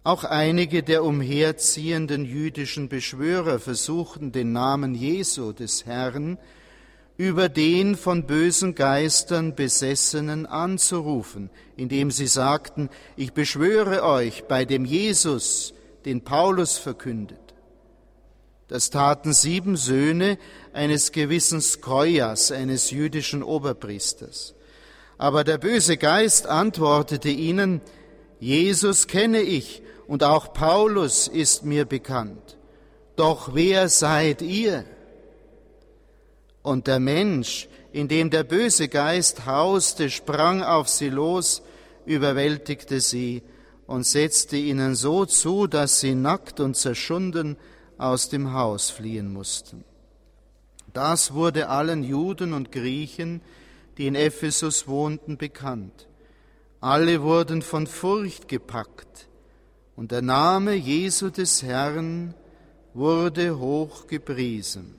Auch 0.03 0.23
einige 0.23 0.83
der 0.83 1.03
umherziehenden 1.03 2.25
jüdischen 2.25 2.89
Beschwörer 2.89 3.59
versuchten 3.59 4.31
den 4.31 4.51
Namen 4.51 4.93
Jesu 4.93 5.51
des 5.51 5.85
Herrn 5.85 6.37
über 7.17 7.47
den 7.47 7.95
von 7.95 8.25
bösen 8.25 8.75
Geistern 8.75 9.55
Besessenen 9.55 10.45
anzurufen, 10.45 11.49
indem 11.77 12.11
sie 12.11 12.27
sagten, 12.27 12.89
ich 13.15 13.33
beschwöre 13.33 14.03
euch 14.03 14.45
bei 14.45 14.65
dem 14.65 14.83
Jesus, 14.83 15.73
den 16.05 16.23
Paulus 16.23 16.77
verkündet. 16.77 17.44
Das 18.67 18.89
taten 18.89 19.33
sieben 19.33 19.77
Söhne 19.77 20.39
eines 20.73 21.11
gewissen 21.11 21.61
Skoias, 21.61 22.51
eines 22.51 22.89
jüdischen 22.89 23.43
Oberpriesters. 23.43 24.55
Aber 25.17 25.43
der 25.43 25.59
böse 25.59 25.97
Geist 25.97 26.47
antwortete 26.47 27.29
ihnen, 27.29 27.81
Jesus 28.39 29.07
kenne 29.07 29.41
ich 29.41 29.81
und 30.07 30.23
auch 30.23 30.53
Paulus 30.53 31.27
ist 31.27 31.63
mir 31.63 31.85
bekannt. 31.85 32.57
Doch 33.15 33.53
wer 33.53 33.87
seid 33.87 34.41
ihr? 34.41 34.83
Und 36.63 36.87
der 36.87 36.99
Mensch, 36.99 37.69
in 37.93 38.07
dem 38.07 38.29
der 38.29 38.43
böse 38.43 38.87
Geist 38.87 39.45
hauste, 39.45 40.09
sprang 40.09 40.63
auf 40.63 40.89
sie 40.89 41.09
los, 41.09 41.61
überwältigte 42.05 42.99
sie 42.99 43.43
und 43.87 44.05
setzte 44.05 44.57
ihnen 44.57 44.95
so 44.95 45.25
zu, 45.25 45.67
dass 45.67 45.99
sie 45.99 46.15
nackt 46.15 46.59
und 46.59 46.75
zerschunden 46.75 47.57
aus 47.97 48.29
dem 48.29 48.53
Haus 48.53 48.89
fliehen 48.89 49.31
mussten. 49.31 49.83
Das 50.93 51.33
wurde 51.33 51.69
allen 51.69 52.03
Juden 52.03 52.53
und 52.53 52.71
Griechen, 52.71 53.41
die 53.97 54.07
in 54.07 54.15
Ephesus 54.15 54.87
wohnten, 54.87 55.37
bekannt. 55.37 56.07
Alle 56.81 57.21
wurden 57.21 57.61
von 57.61 57.87
Furcht 57.87 58.47
gepackt, 58.47 59.27
und 59.95 60.11
der 60.11 60.21
Name 60.21 60.73
Jesu 60.73 61.29
des 61.29 61.63
Herrn 61.63 62.33
wurde 62.93 63.59
hoch 63.59 64.07
gepriesen. 64.07 64.95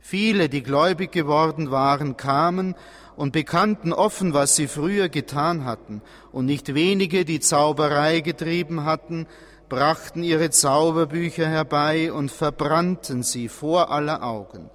Viele, 0.00 0.48
die 0.48 0.62
gläubig 0.62 1.12
geworden 1.12 1.70
waren, 1.70 2.16
kamen 2.16 2.74
und 3.16 3.32
bekannten 3.32 3.92
offen, 3.92 4.32
was 4.32 4.56
sie 4.56 4.68
früher 4.68 5.08
getan 5.08 5.64
hatten, 5.64 6.02
und 6.32 6.46
nicht 6.46 6.74
wenige, 6.74 7.24
die 7.24 7.40
Zauberei 7.40 8.20
getrieben 8.20 8.84
hatten, 8.84 9.26
brachten 9.68 10.22
ihre 10.22 10.50
Zauberbücher 10.50 11.46
herbei 11.46 12.12
und 12.12 12.30
verbrannten 12.30 13.22
sie 13.22 13.48
vor 13.48 13.90
aller 13.90 14.22
Augen. 14.22 14.70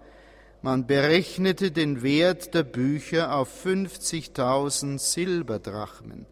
Man 0.62 0.88
berechnete 0.88 1.71
den 1.71 2.03
Wert 2.03 2.53
der 2.53 2.63
Bücher 2.63 3.36
auf 3.36 3.65
50.000 3.65 4.97
Silberdrachmen. 4.97 6.25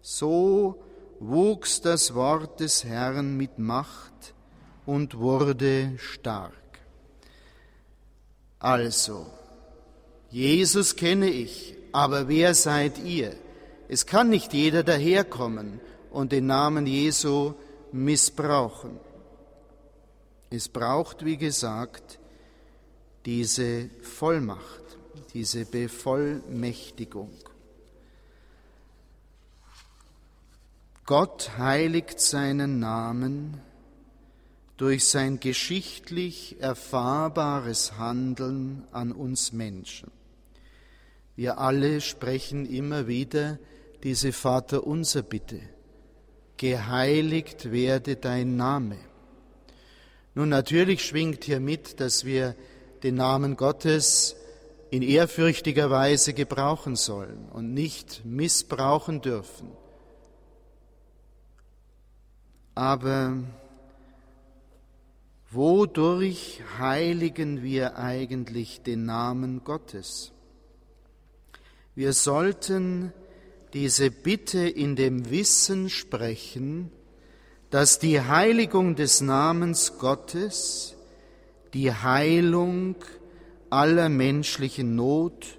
So 0.00 0.82
wuchs 1.20 1.80
das 1.80 2.14
Wort 2.14 2.60
des 2.60 2.84
Herrn 2.84 3.36
mit 3.36 3.58
Macht 3.58 4.34
und 4.86 5.18
wurde 5.18 5.92
stark. 5.98 6.52
Also, 8.58 9.26
Jesus 10.30 10.96
kenne 10.96 11.28
ich, 11.28 11.76
aber 11.92 12.28
wer 12.28 12.54
seid 12.54 12.98
ihr? 12.98 13.34
Es 13.88 14.06
kann 14.06 14.30
nicht 14.30 14.52
jeder 14.52 14.82
daherkommen 14.82 15.80
und 16.10 16.32
den 16.32 16.46
Namen 16.46 16.86
Jesu 16.86 17.54
missbrauchen. 17.92 18.98
Es 20.50 20.68
braucht, 20.68 21.24
wie 21.24 21.36
gesagt, 21.36 22.18
diese 23.24 23.90
Vollmacht, 24.02 24.82
diese 25.34 25.64
Bevollmächtigung. 25.64 27.32
Gott 31.04 31.56
heiligt 31.58 32.20
seinen 32.20 32.78
Namen 32.78 33.60
durch 34.76 35.06
sein 35.08 35.40
geschichtlich 35.40 36.60
erfahrbares 36.60 37.96
Handeln 37.96 38.86
an 38.92 39.12
uns 39.12 39.52
Menschen. 39.52 40.10
Wir 41.34 41.58
alle 41.58 42.00
sprechen 42.00 42.66
immer 42.66 43.06
wieder 43.06 43.58
diese 44.02 44.32
Vaterunser 44.32 45.22
Bitte 45.22 45.60
geheiligt 46.56 47.70
werde 47.72 48.16
dein 48.16 48.56
Name. 48.56 48.96
Nun 50.34 50.48
natürlich 50.48 51.04
schwingt 51.04 51.44
hier 51.44 51.60
mit, 51.60 52.00
dass 52.00 52.24
wir 52.24 52.54
den 53.02 53.14
Namen 53.14 53.56
Gottes 53.56 54.36
in 54.90 55.02
ehrfürchtiger 55.02 55.90
Weise 55.90 56.32
gebrauchen 56.32 56.96
sollen 56.96 57.48
und 57.52 57.74
nicht 57.74 58.24
missbrauchen 58.24 59.20
dürfen. 59.20 59.70
Aber 62.74 63.38
wodurch 65.50 66.62
heiligen 66.78 67.62
wir 67.62 67.96
eigentlich 67.96 68.82
den 68.82 69.06
Namen 69.06 69.64
Gottes? 69.64 70.32
Wir 71.94 72.12
sollten 72.12 73.12
diese 73.76 74.10
Bitte 74.10 74.66
in 74.66 74.96
dem 74.96 75.28
Wissen 75.28 75.90
sprechen, 75.90 76.90
dass 77.68 77.98
die 77.98 78.22
Heiligung 78.22 78.96
des 78.96 79.20
Namens 79.20 79.98
Gottes 79.98 80.96
die 81.74 81.92
Heilung 81.92 82.96
aller 83.68 84.08
menschlichen 84.08 84.96
Not 84.96 85.58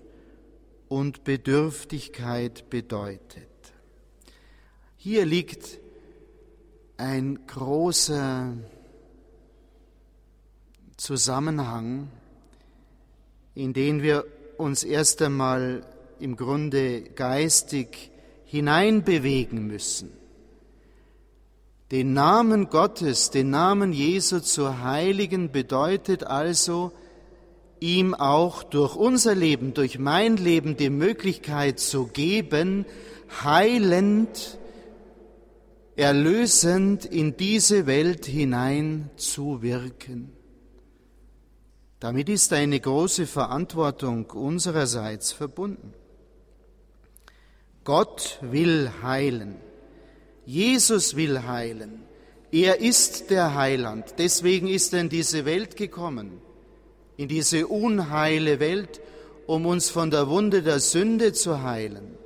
und 0.88 1.26
Bedürftigkeit 1.26 2.72
bedeutet. 2.72 3.52
Hier 4.96 5.24
liegt 5.24 5.78
ein 6.98 7.46
großer 7.46 8.52
Zusammenhang, 10.98 12.10
in 13.54 13.74
den 13.74 14.02
wir 14.02 14.26
uns 14.58 14.84
erst 14.84 15.22
einmal 15.22 15.84
im 16.20 16.36
Grunde 16.36 17.02
geistig 17.02 18.12
hineinbewegen 18.46 19.68
müssen. 19.68 20.12
Den 21.92 22.14
Namen 22.14 22.70
Gottes, 22.70 23.30
den 23.30 23.50
Namen 23.50 23.94
Jesu 23.94 24.40
zu 24.40 24.82
heiligen, 24.84 25.52
bedeutet 25.52 26.26
also, 26.26 26.92
ihm 27.80 28.14
auch 28.14 28.64
durch 28.64 28.96
unser 28.96 29.36
Leben, 29.36 29.74
durch 29.74 30.00
mein 30.00 30.38
Leben 30.38 30.76
die 30.78 30.90
Möglichkeit 30.90 31.80
zu 31.80 32.08
geben, 32.08 32.86
heilend, 33.44 34.58
erlösend 35.96 37.06
in 37.06 37.38
diese 37.38 37.86
Welt 37.86 38.26
hinein 38.26 39.10
zu 39.16 39.62
wirken. 39.62 40.34
Damit 42.00 42.30
ist 42.30 42.54
eine 42.54 42.80
große 42.80 43.26
Verantwortung 43.26 44.30
unsererseits 44.30 45.32
verbunden. 45.32 45.94
Gott 47.88 48.39
will 48.41 48.91
heilen. 49.02 49.56
Jesus 50.45 51.15
will 51.15 51.43
heilen. 51.43 52.04
Er 52.52 52.82
ist 52.82 53.30
der 53.30 53.56
Heiland. 53.56 54.15
Deswegen 54.17 54.67
ist 54.67 54.93
er 54.93 55.00
in 55.00 55.08
diese 55.08 55.45
Welt 55.45 55.78
gekommen, 55.78 56.41
in 57.15 57.30
diese 57.30 57.65
unheile 57.67 58.60
Welt, 58.60 59.00
um 59.45 59.65
uns 59.65 59.89
von 59.89 60.12
der 60.12 60.28
Wunde 60.28 60.63
der 60.63 60.82
Sünde 60.82 61.32
zu 61.32 61.63
heilen, 61.63 62.17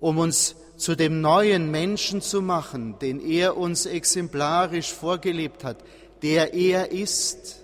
um 0.00 0.16
uns 0.16 0.56
zu 0.78 0.96
dem 0.96 1.20
neuen 1.20 1.70
Menschen 1.70 2.22
zu 2.22 2.40
machen, 2.40 2.98
den 2.98 3.20
er 3.20 3.58
uns 3.58 3.84
exemplarisch 3.84 4.90
vorgelebt 4.90 5.64
hat, 5.64 5.84
der 6.22 6.54
er 6.54 6.92
ist. 6.92 7.58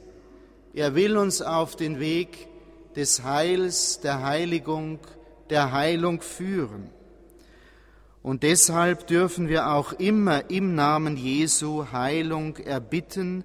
Er 0.75 0.95
will 0.95 1.17
uns 1.17 1.41
auf 1.41 1.75
den 1.75 2.01
Weg 2.01 2.49
des 2.97 3.25
Heils, 3.25 4.01
der 4.01 4.23
Heiligung, 4.23 4.99
der 5.51 5.73
Heilung 5.73 6.21
führen. 6.21 6.91
Und 8.23 8.43
deshalb 8.43 9.07
dürfen 9.07 9.49
wir 9.49 9.71
auch 9.71 9.93
immer 9.93 10.51
im 10.51 10.75
Namen 10.75 11.17
Jesu 11.17 11.87
Heilung 11.93 12.57
erbitten, 12.57 13.45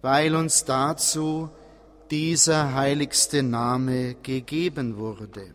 weil 0.00 0.34
uns 0.34 0.64
dazu 0.64 1.50
dieser 2.10 2.74
heiligste 2.74 3.42
Name 3.42 4.14
gegeben 4.22 4.96
wurde. 4.96 5.50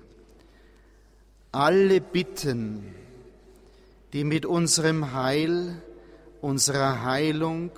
Alle 1.51 2.01
Bitten, 2.01 2.93
die 4.13 4.23
mit 4.23 4.45
unserem 4.45 5.13
Heil, 5.13 5.81
unserer 6.41 7.03
Heilung, 7.03 7.71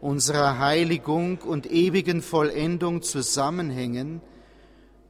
unserer 0.00 0.58
Heiligung 0.58 1.38
und 1.38 1.70
ewigen 1.70 2.22
Vollendung 2.22 3.02
zusammenhängen, 3.02 4.20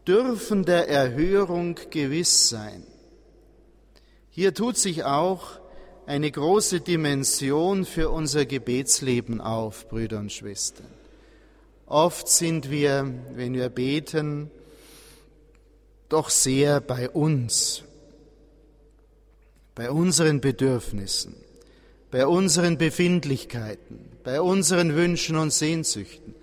dürfen 0.07 0.65
der 0.65 0.89
Erhörung 0.89 1.77
gewiss 1.91 2.49
sein. 2.49 2.83
Hier 4.31 4.55
tut 4.55 4.77
sich 4.77 5.05
auch 5.05 5.61
eine 6.07 6.31
große 6.31 6.81
Dimension 6.81 7.85
für 7.85 8.11
unser 8.11 8.47
Gebetsleben 8.47 9.41
auf, 9.41 9.89
Brüder 9.89 10.19
und 10.19 10.33
Schwestern. 10.33 10.87
Oft 11.87 12.29
sind 12.29 12.71
wir, 12.71 13.13
wenn 13.35 13.55
wir 13.55 13.69
beten, 13.69 14.51
doch 16.09 16.31
sehr 16.31 16.81
bei 16.81 17.09
uns, 17.11 17.85
bei 19.75 19.91
unseren 19.91 20.41
Bedürfnissen, 20.41 21.35
bei 22.11 22.27
unseren 22.27 22.79
Befindlichkeiten, 22.79 24.11
bei 24.25 24.41
unseren 24.41 24.95
Wünschen 24.95 25.37
und 25.37 25.53
Sehnsüchten. 25.53 26.35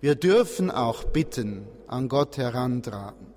Wir 0.00 0.14
dürfen 0.14 0.70
auch 0.70 1.04
bitten, 1.04 1.66
an 1.86 2.08
Gott 2.08 2.38
herantragen. 2.38 3.34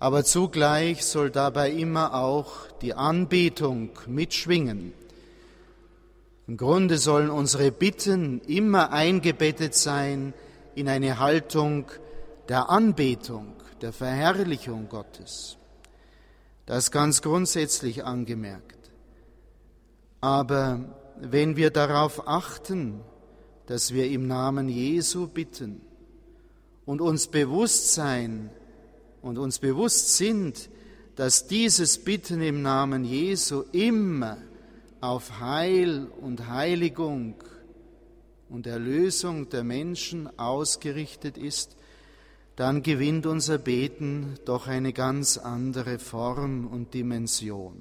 Aber 0.00 0.24
zugleich 0.24 1.04
soll 1.04 1.30
dabei 1.30 1.70
immer 1.70 2.14
auch 2.14 2.66
die 2.80 2.94
Anbetung 2.94 3.90
mitschwingen. 4.08 4.92
Im 6.48 6.56
Grunde 6.56 6.98
sollen 6.98 7.30
unsere 7.30 7.70
Bitten 7.70 8.40
immer 8.40 8.90
eingebettet 8.92 9.76
sein 9.76 10.34
in 10.74 10.88
eine 10.88 11.20
Haltung 11.20 11.86
der 12.48 12.68
Anbetung, 12.68 13.54
der 13.80 13.92
Verherrlichung 13.92 14.88
Gottes. 14.88 15.56
Das 16.66 16.90
ganz 16.90 17.22
grundsätzlich 17.22 18.04
angemerkt. 18.04 18.90
Aber 20.20 20.80
wenn 21.20 21.56
wir 21.56 21.70
darauf 21.70 22.26
achten, 22.26 23.00
dass 23.72 23.94
wir 23.94 24.10
im 24.10 24.26
Namen 24.26 24.68
Jesu 24.68 25.26
bitten 25.26 25.80
und 26.84 27.00
uns 27.00 27.26
bewusst 27.26 27.94
sein, 27.94 28.50
und 29.22 29.38
uns 29.38 29.60
bewusst 29.60 30.18
sind, 30.18 30.68
dass 31.16 31.46
dieses 31.46 31.96
Bitten 31.96 32.42
im 32.42 32.60
Namen 32.60 33.02
Jesu 33.02 33.62
immer 33.72 34.36
auf 35.00 35.40
Heil 35.40 36.06
und 36.20 36.50
Heiligung 36.50 37.36
und 38.50 38.66
Erlösung 38.66 39.48
der 39.48 39.64
Menschen 39.64 40.38
ausgerichtet 40.38 41.38
ist, 41.38 41.74
dann 42.56 42.82
gewinnt 42.82 43.24
unser 43.24 43.56
Beten 43.56 44.34
doch 44.44 44.66
eine 44.66 44.92
ganz 44.92 45.38
andere 45.38 45.98
Form 45.98 46.66
und 46.66 46.92
Dimension. 46.92 47.80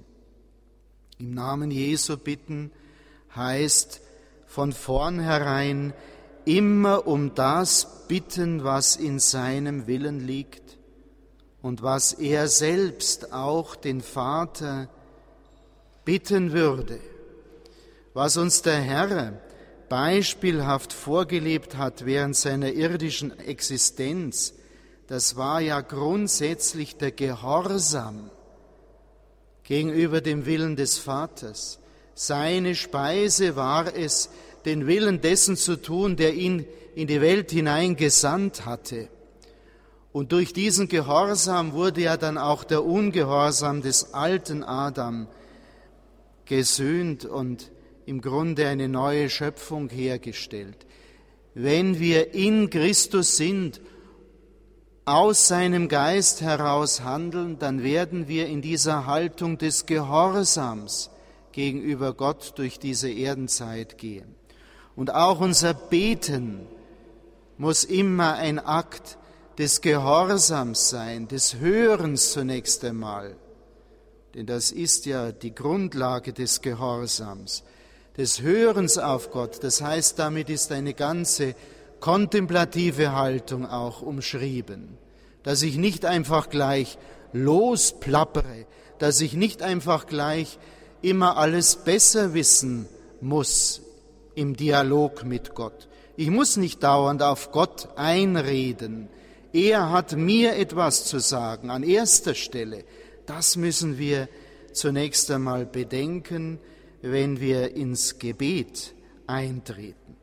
Im 1.17 1.33
Namen 1.33 1.69
Jesu 1.69 2.15
bitten 2.15 2.71
heißt 3.35 4.00
von 4.51 4.73
vornherein 4.73 5.93
immer 6.43 7.07
um 7.07 7.33
das 7.35 8.05
bitten, 8.09 8.65
was 8.65 8.97
in 8.97 9.17
seinem 9.17 9.87
Willen 9.87 10.19
liegt 10.19 10.77
und 11.61 11.81
was 11.83 12.11
er 12.11 12.49
selbst 12.49 13.31
auch 13.31 13.77
den 13.77 14.01
Vater 14.01 14.89
bitten 16.03 16.51
würde, 16.51 16.99
was 18.13 18.35
uns 18.35 18.61
der 18.61 18.81
Herr 18.81 19.39
beispielhaft 19.87 20.91
vorgelebt 20.91 21.77
hat 21.77 22.05
während 22.05 22.35
seiner 22.35 22.73
irdischen 22.73 23.39
Existenz, 23.39 24.53
das 25.07 25.37
war 25.37 25.61
ja 25.61 25.79
grundsätzlich 25.79 26.97
der 26.97 27.11
Gehorsam 27.13 28.29
gegenüber 29.63 30.19
dem 30.19 30.45
Willen 30.45 30.75
des 30.75 30.97
Vaters. 30.97 31.80
Seine 32.13 32.75
Speise 32.75 33.55
war 33.55 33.95
es, 33.95 34.29
den 34.65 34.87
Willen 34.87 35.21
dessen 35.21 35.55
zu 35.55 35.75
tun, 35.81 36.15
der 36.15 36.33
ihn 36.33 36.65
in 36.95 37.07
die 37.07 37.21
Welt 37.21 37.51
hineingesandt 37.51 38.65
hatte. 38.65 39.07
Und 40.11 40.33
durch 40.33 40.53
diesen 40.53 40.87
Gehorsam 40.87 41.71
wurde 41.71 42.01
ja 42.01 42.17
dann 42.17 42.37
auch 42.37 42.63
der 42.63 42.83
Ungehorsam 42.83 43.81
des 43.81 44.13
alten 44.13 44.63
Adam 44.63 45.27
gesühnt 46.45 47.25
und 47.25 47.71
im 48.05 48.19
Grunde 48.19 48.67
eine 48.67 48.89
neue 48.89 49.29
Schöpfung 49.29 49.89
hergestellt. 49.89 50.85
Wenn 51.53 51.99
wir 51.99 52.33
in 52.33 52.69
Christus 52.69 53.37
sind, 53.37 53.79
aus 55.05 55.47
seinem 55.47 55.87
Geist 55.87 56.41
heraus 56.41 57.01
handeln, 57.01 57.57
dann 57.57 57.83
werden 57.83 58.27
wir 58.27 58.47
in 58.47 58.61
dieser 58.61 59.05
Haltung 59.05 59.57
des 59.57 59.85
Gehorsams 59.85 61.09
gegenüber 61.51 62.13
Gott 62.13 62.53
durch 62.57 62.79
diese 62.79 63.09
Erdenzeit 63.09 63.97
gehen. 63.97 64.35
Und 64.95 65.13
auch 65.13 65.39
unser 65.39 65.73
Beten 65.73 66.67
muss 67.57 67.83
immer 67.83 68.35
ein 68.35 68.59
Akt 68.59 69.17
des 69.57 69.81
Gehorsams 69.81 70.89
sein, 70.89 71.27
des 71.27 71.59
Hörens 71.59 72.31
zunächst 72.31 72.83
einmal. 72.83 73.35
Denn 74.33 74.45
das 74.45 74.71
ist 74.71 75.05
ja 75.05 75.31
die 75.31 75.53
Grundlage 75.53 76.33
des 76.33 76.61
Gehorsams, 76.61 77.63
des 78.17 78.41
Hörens 78.41 78.97
auf 78.97 79.31
Gott. 79.31 79.63
Das 79.63 79.81
heißt, 79.81 80.17
damit 80.19 80.49
ist 80.49 80.71
eine 80.71 80.93
ganze 80.93 81.55
kontemplative 81.99 83.15
Haltung 83.15 83.65
auch 83.65 84.01
umschrieben, 84.01 84.97
dass 85.43 85.61
ich 85.61 85.77
nicht 85.77 86.05
einfach 86.05 86.49
gleich 86.49 86.97
losplappere, 87.33 88.65
dass 88.99 89.21
ich 89.21 89.33
nicht 89.33 89.61
einfach 89.61 90.05
gleich 90.07 90.59
immer 91.01 91.37
alles 91.37 91.75
besser 91.75 92.33
wissen 92.33 92.87
muss 93.21 93.81
im 94.35 94.55
Dialog 94.55 95.23
mit 95.23 95.55
Gott. 95.55 95.87
Ich 96.15 96.29
muss 96.29 96.57
nicht 96.57 96.83
dauernd 96.83 97.23
auf 97.23 97.51
Gott 97.51 97.89
einreden, 97.95 99.09
er 99.53 99.89
hat 99.89 100.15
mir 100.15 100.55
etwas 100.55 101.05
zu 101.05 101.19
sagen 101.19 101.69
an 101.69 101.83
erster 101.83 102.35
Stelle. 102.35 102.85
Das 103.25 103.57
müssen 103.57 103.97
wir 103.97 104.29
zunächst 104.71 105.29
einmal 105.29 105.65
bedenken, 105.65 106.59
wenn 107.01 107.41
wir 107.41 107.75
ins 107.75 108.17
Gebet 108.17 108.93
eintreten. 109.27 110.15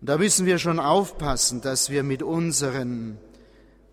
Und 0.00 0.10
da 0.10 0.18
müssen 0.18 0.44
wir 0.44 0.58
schon 0.58 0.78
aufpassen, 0.78 1.62
dass 1.62 1.88
wir 1.88 2.02
mit 2.02 2.22
unseren 2.22 3.16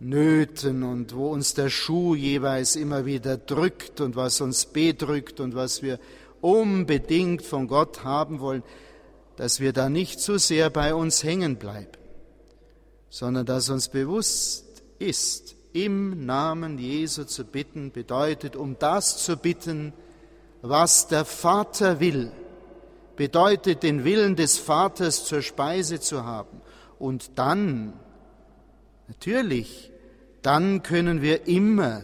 Nöten 0.02 0.84
und 0.84 1.15
wo 1.15 1.30
uns 1.30 1.54
der 1.54 1.69
Schuh 1.69 2.13
jeweils 2.13 2.76
immer 2.76 3.06
wieder 3.06 3.38
drückt 3.38 4.02
und 4.02 4.17
was 4.17 4.41
uns 4.41 4.65
bedrückt 4.65 5.39
und 5.39 5.56
was 5.56 5.82
wir 5.82 5.98
unbedingt 6.43 7.41
von 7.41 7.67
Gott 7.67 8.03
haben 8.03 8.39
wollen, 8.39 8.63
dass 9.38 9.60
wir 9.60 9.73
da 9.73 9.89
nicht 9.89 10.19
zu 10.19 10.38
sehr 10.38 10.69
bei 10.69 10.93
uns 10.93 11.23
hängen 11.23 11.56
bleiben, 11.56 11.97
sondern 13.10 13.45
dass 13.45 13.69
uns 13.69 13.88
bewusst 13.88 14.84
ist, 14.99 15.56
im 15.71 16.25
Namen 16.25 16.77
Jesu 16.77 17.23
zu 17.23 17.45
bitten, 17.45 17.91
bedeutet, 17.91 18.56
um 18.56 18.77
das 18.77 19.23
zu 19.23 19.38
bitten, 19.38 19.93
was 20.62 21.08
der 21.08 21.25
Vater 21.25 21.99
will, 21.99 22.32
bedeutet, 23.15 23.82
den 23.82 24.03
Willen 24.03 24.36
des 24.36 24.58
Vaters 24.60 25.25
zur 25.25 25.41
Speise 25.41 25.99
zu 25.99 26.25
haben. 26.25 26.62
Und 26.99 27.32
dann, 27.39 27.93
natürlich, 29.08 29.91
dann 30.41 30.84
können 30.84 31.21
wir 31.21 31.47
immer 31.47 32.03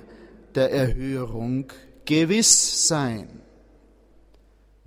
der 0.55 0.71
Erhörung 0.71 1.67
gewiss 2.05 2.87
sein. 2.87 3.38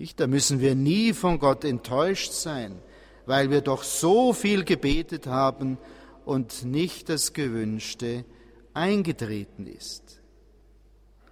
Ich, 0.03 0.17
da 0.17 0.27
müssen 0.27 0.59
wir 0.59 0.75
nie 0.75 1.13
von 1.13 1.39
Gott 1.39 1.63
enttäuscht 1.63 2.33
sein, 2.33 2.75
weil 3.25 3.51
wir 3.51 3.61
doch 3.61 3.85
so 3.85 4.33
viel 4.33 4.65
gebetet 4.65 5.29
haben 5.29 5.79
und 6.25 6.65
nicht 6.65 7.09
das 7.09 7.35
Gewünschte 7.35 8.25
eingetreten 8.75 9.69
ist. 9.69 10.21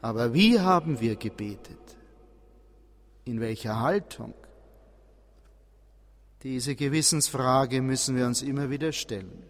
Aber 0.00 0.35
wie 0.35 0.61
haben 0.61 1.00
wir 1.00 1.16
gebetet? 1.16 1.80
In 3.24 3.40
welcher 3.40 3.80
Haltung? 3.80 4.35
Diese 6.44 6.76
Gewissensfrage 6.76 7.83
müssen 7.83 8.14
wir 8.14 8.24
uns 8.24 8.40
immer 8.40 8.70
wieder 8.70 8.92
stellen. 8.92 9.42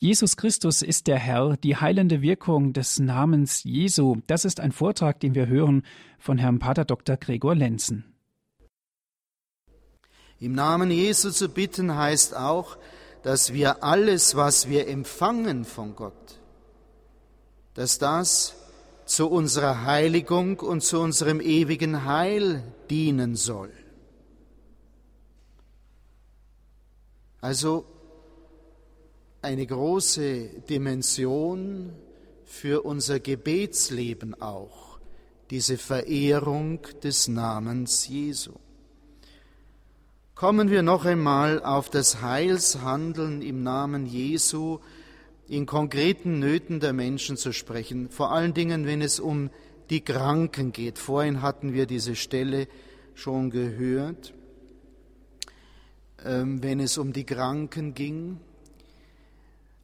Jesus 0.00 0.36
Christus 0.36 0.82
ist 0.82 1.08
der 1.08 1.18
Herr, 1.18 1.56
die 1.56 1.74
heilende 1.74 2.22
Wirkung 2.22 2.72
des 2.72 3.00
Namens 3.00 3.64
Jesu. 3.64 4.18
Das 4.28 4.44
ist 4.44 4.60
ein 4.60 4.70
Vortrag, 4.70 5.18
den 5.18 5.34
wir 5.34 5.48
hören 5.48 5.82
von 6.20 6.38
Herrn 6.38 6.60
Pater 6.60 6.84
Dr. 6.84 7.16
Gregor 7.16 7.56
Lenzen. 7.56 8.04
Im 10.38 10.52
Namen 10.52 10.92
Jesu 10.92 11.32
zu 11.32 11.48
bitten 11.48 11.96
heißt 11.96 12.36
auch, 12.36 12.78
dass 13.24 13.52
wir 13.52 13.82
alles, 13.82 14.36
was 14.36 14.68
wir 14.68 14.86
empfangen 14.86 15.64
von 15.64 15.96
Gott, 15.96 16.38
dass 17.74 17.98
das 17.98 18.54
zu 19.04 19.28
unserer 19.28 19.84
Heiligung 19.84 20.60
und 20.60 20.84
zu 20.84 21.00
unserem 21.00 21.40
ewigen 21.40 22.04
Heil 22.04 22.62
dienen 22.88 23.34
soll. 23.34 23.72
Also 27.40 27.84
eine 29.42 29.66
große 29.66 30.62
Dimension 30.68 31.92
für 32.44 32.82
unser 32.82 33.20
Gebetsleben 33.20 34.40
auch, 34.40 34.98
diese 35.50 35.78
Verehrung 35.78 36.80
des 37.02 37.28
Namens 37.28 38.08
Jesu. 38.08 38.52
Kommen 40.34 40.70
wir 40.70 40.82
noch 40.82 41.04
einmal 41.04 41.62
auf 41.62 41.88
das 41.88 42.20
Heilshandeln 42.20 43.42
im 43.42 43.62
Namen 43.62 44.06
Jesu 44.06 44.78
in 45.48 45.66
konkreten 45.66 46.38
Nöten 46.38 46.80
der 46.80 46.92
Menschen 46.92 47.36
zu 47.36 47.52
sprechen, 47.52 48.10
vor 48.10 48.32
allen 48.32 48.54
Dingen, 48.54 48.86
wenn 48.86 49.02
es 49.02 49.18
um 49.18 49.50
die 49.90 50.04
Kranken 50.04 50.72
geht. 50.72 50.98
Vorhin 50.98 51.42
hatten 51.42 51.72
wir 51.72 51.86
diese 51.86 52.14
Stelle 52.14 52.68
schon 53.14 53.50
gehört, 53.50 54.34
ähm, 56.24 56.62
wenn 56.62 56.80
es 56.80 56.98
um 56.98 57.12
die 57.12 57.24
Kranken 57.24 57.94
ging 57.94 58.40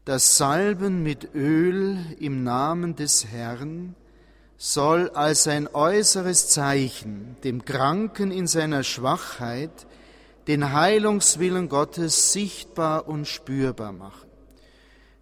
das 0.04 0.36
Salben 0.36 1.02
mit 1.02 1.34
Öl 1.34 1.96
im 2.20 2.44
Namen 2.44 2.94
des 2.94 3.26
Herrn 3.26 3.94
soll 4.58 5.08
als 5.10 5.48
ein 5.48 5.66
äußeres 5.66 6.48
Zeichen 6.48 7.36
dem 7.42 7.64
Kranken 7.64 8.30
in 8.30 8.46
seiner 8.46 8.82
Schwachheit 8.82 9.86
den 10.46 10.74
Heilungswillen 10.74 11.70
Gottes 11.70 12.32
sichtbar 12.32 13.08
und 13.08 13.26
spürbar 13.26 13.92
machen. 13.92 14.28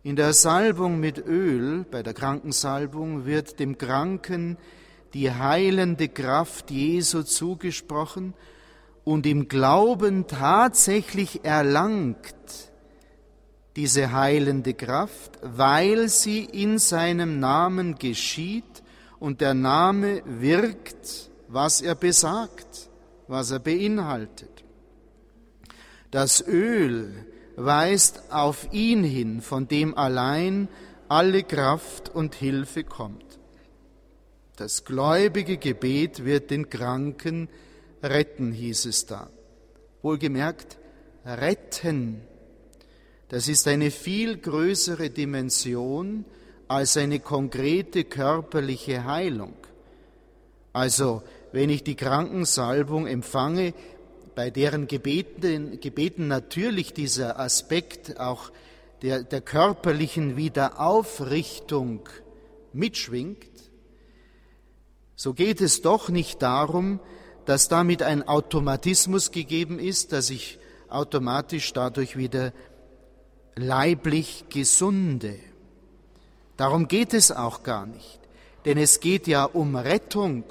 In 0.02 0.16
der 0.16 0.32
Salbung 0.32 0.98
mit 0.98 1.24
Öl, 1.24 1.84
bei 1.88 2.02
der 2.02 2.12
Krankensalbung, 2.12 3.24
wird 3.24 3.60
dem 3.60 3.78
Kranken 3.78 4.58
die 5.14 5.30
heilende 5.30 6.08
Kraft 6.08 6.72
Jesu 6.72 7.22
zugesprochen 7.22 8.34
und 9.04 9.26
im 9.26 9.46
Glauben 9.46 10.26
tatsächlich 10.26 11.44
erlangt, 11.44 12.71
diese 13.76 14.12
heilende 14.12 14.74
Kraft, 14.74 15.38
weil 15.42 16.08
sie 16.08 16.44
in 16.44 16.78
seinem 16.78 17.40
Namen 17.40 17.96
geschieht 17.96 18.82
und 19.18 19.40
der 19.40 19.54
Name 19.54 20.22
wirkt, 20.26 21.30
was 21.48 21.80
er 21.80 21.94
besagt, 21.94 22.90
was 23.28 23.50
er 23.50 23.60
beinhaltet. 23.60 24.64
Das 26.10 26.46
Öl 26.46 27.26
weist 27.56 28.30
auf 28.30 28.68
ihn 28.72 29.04
hin, 29.04 29.40
von 29.40 29.68
dem 29.68 29.96
allein 29.96 30.68
alle 31.08 31.42
Kraft 31.42 32.08
und 32.08 32.34
Hilfe 32.34 32.84
kommt. 32.84 33.38
Das 34.56 34.84
gläubige 34.84 35.56
Gebet 35.56 36.24
wird 36.24 36.50
den 36.50 36.68
Kranken 36.68 37.48
retten, 38.02 38.52
hieß 38.52 38.86
es 38.86 39.06
da. 39.06 39.30
Wohlgemerkt, 40.02 40.78
retten 41.24 42.20
das 43.32 43.48
ist 43.48 43.66
eine 43.66 43.90
viel 43.90 44.36
größere 44.36 45.08
Dimension 45.08 46.26
als 46.68 46.98
eine 46.98 47.18
konkrete 47.18 48.04
körperliche 48.04 49.06
Heilung. 49.06 49.54
Also, 50.74 51.22
wenn 51.50 51.70
ich 51.70 51.82
die 51.82 51.94
Krankensalbung 51.94 53.06
empfange, 53.06 53.72
bei 54.34 54.50
deren 54.50 54.86
Gebeten, 54.86 55.80
Gebeten 55.80 56.28
natürlich 56.28 56.92
dieser 56.92 57.40
Aspekt 57.40 58.20
auch 58.20 58.52
der, 59.00 59.22
der 59.22 59.40
körperlichen 59.40 60.36
Wiederaufrichtung 60.36 62.06
mitschwingt, 62.74 63.48
so 65.16 65.32
geht 65.32 65.62
es 65.62 65.80
doch 65.80 66.10
nicht 66.10 66.42
darum, 66.42 67.00
dass 67.46 67.68
damit 67.68 68.02
ein 68.02 68.28
Automatismus 68.28 69.30
gegeben 69.30 69.78
ist, 69.78 70.12
dass 70.12 70.28
ich 70.28 70.58
automatisch 70.90 71.72
dadurch 71.72 72.18
wieder 72.18 72.52
leiblich 73.56 74.44
Gesunde. 74.48 75.38
Darum 76.56 76.88
geht 76.88 77.14
es 77.14 77.32
auch 77.32 77.62
gar 77.62 77.86
nicht, 77.86 78.20
denn 78.64 78.78
es 78.78 79.00
geht 79.00 79.26
ja 79.26 79.44
um 79.44 79.76
Rettung 79.76 80.44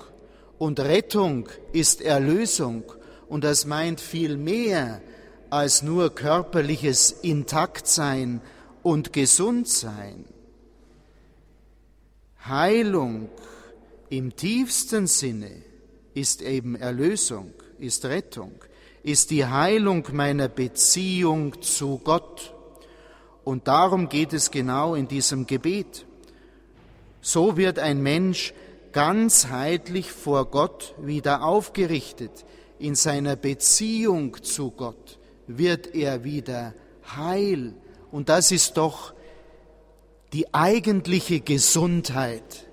und 0.58 0.80
Rettung 0.80 1.50
ist 1.74 2.02
Erlösung 2.02 2.84
und 3.28 3.44
das 3.44 3.66
meint 3.66 4.02
viel 4.02 4.38
mehr 4.38 5.02
als 5.50 5.84
nur 5.84 6.14
körperliches 6.14 7.12
Intaktsein 7.12 8.42
und 8.84 9.14
Gesundsein. 9.14 10.26
Heilung 12.46 13.30
im 14.10 14.36
tiefsten 14.36 15.08
Sinne 15.08 15.52
ist 16.14 16.42
eben 16.42 16.76
Erlösung, 16.76 17.54
ist 17.80 18.06
Rettung, 18.06 18.54
ist 19.04 19.32
die 19.32 19.46
Heilung 19.46 20.08
meiner 20.12 20.48
Beziehung 20.48 21.62
zu 21.62 22.00
Gott. 22.04 22.54
Und 23.44 23.68
darum 23.68 24.10
geht 24.10 24.34
es 24.34 24.52
genau 24.52 24.96
in 24.96 25.08
diesem 25.08 25.48
Gebet. 25.48 26.06
So 27.22 27.58
wird 27.58 27.80
ein 27.80 28.02
Mensch 28.02 28.54
ganzheitlich 28.92 30.12
vor 30.12 30.46
Gott 30.46 30.96
wieder 31.02 31.44
aufgerichtet. 31.44 32.46
In 32.80 32.96
seiner 32.96 33.36
Beziehung 33.36 34.42
zu 34.44 34.72
Gott 34.72 35.20
wird 35.48 35.94
er 35.96 36.24
wieder 36.24 36.74
heil. 37.16 37.74
Und 38.12 38.30
das 38.30 38.52
ist 38.52 38.78
doch 38.78 39.14
die 40.34 40.54
eigentliche 40.54 41.42
Gesundheit, 41.42 42.68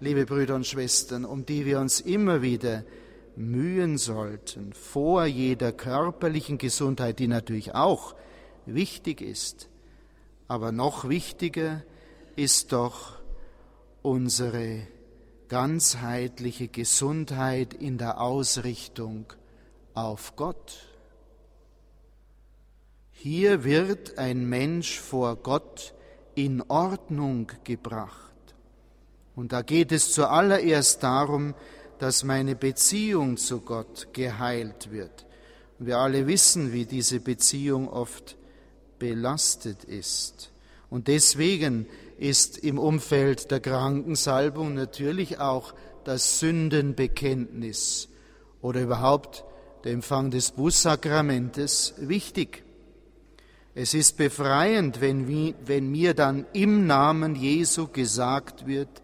liebe 0.00 0.26
Brüder 0.26 0.54
und 0.54 0.66
Schwestern, 0.66 1.24
um 1.24 1.46
die 1.46 1.64
wir 1.64 1.80
uns 1.80 2.00
immer 2.00 2.42
wieder 2.42 2.84
mühen 3.36 3.98
sollten, 3.98 4.72
vor 4.72 5.24
jeder 5.24 5.72
körperlichen 5.72 6.58
Gesundheit, 6.58 7.18
die 7.18 7.28
natürlich 7.28 7.74
auch 7.74 8.14
wichtig 8.66 9.20
ist. 9.20 9.68
Aber 10.54 10.70
noch 10.70 11.08
wichtiger 11.08 11.82
ist 12.36 12.70
doch 12.70 13.18
unsere 14.02 14.86
ganzheitliche 15.48 16.68
Gesundheit 16.68 17.74
in 17.74 17.98
der 17.98 18.20
Ausrichtung 18.20 19.32
auf 19.94 20.36
Gott. 20.36 20.86
Hier 23.10 23.64
wird 23.64 24.16
ein 24.16 24.48
Mensch 24.48 25.00
vor 25.00 25.34
Gott 25.34 25.92
in 26.36 26.62
Ordnung 26.68 27.50
gebracht. 27.64 28.54
Und 29.34 29.50
da 29.50 29.62
geht 29.62 29.90
es 29.90 30.12
zuallererst 30.12 31.02
darum, 31.02 31.56
dass 31.98 32.22
meine 32.22 32.54
Beziehung 32.54 33.38
zu 33.38 33.60
Gott 33.60 34.10
geheilt 34.12 34.92
wird. 34.92 35.26
Wir 35.80 35.98
alle 35.98 36.28
wissen, 36.28 36.72
wie 36.72 36.86
diese 36.86 37.18
Beziehung 37.18 37.88
oft 37.88 38.36
belastet 39.04 39.84
ist. 39.84 40.50
Und 40.88 41.08
deswegen 41.08 41.86
ist 42.16 42.56
im 42.56 42.78
Umfeld 42.78 43.50
der 43.50 43.60
Krankensalbung 43.60 44.72
natürlich 44.72 45.40
auch 45.40 45.74
das 46.04 46.40
Sündenbekenntnis 46.40 48.08
oder 48.62 48.80
überhaupt 48.80 49.44
der 49.84 49.92
Empfang 49.92 50.30
des 50.30 50.52
Bußsakramentes 50.52 51.92
wichtig. 51.98 52.64
Es 53.74 53.92
ist 53.92 54.16
befreiend, 54.16 55.02
wenn, 55.02 55.54
wenn 55.66 55.90
mir 55.90 56.14
dann 56.14 56.46
im 56.54 56.86
Namen 56.86 57.36
Jesu 57.36 57.88
gesagt 57.88 58.66
wird, 58.66 59.02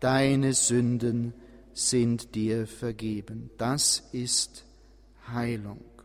deine 0.00 0.52
Sünden 0.52 1.32
sind 1.72 2.34
dir 2.34 2.66
vergeben. 2.66 3.48
Das 3.56 4.02
ist 4.12 4.66
Heilung. 5.32 5.95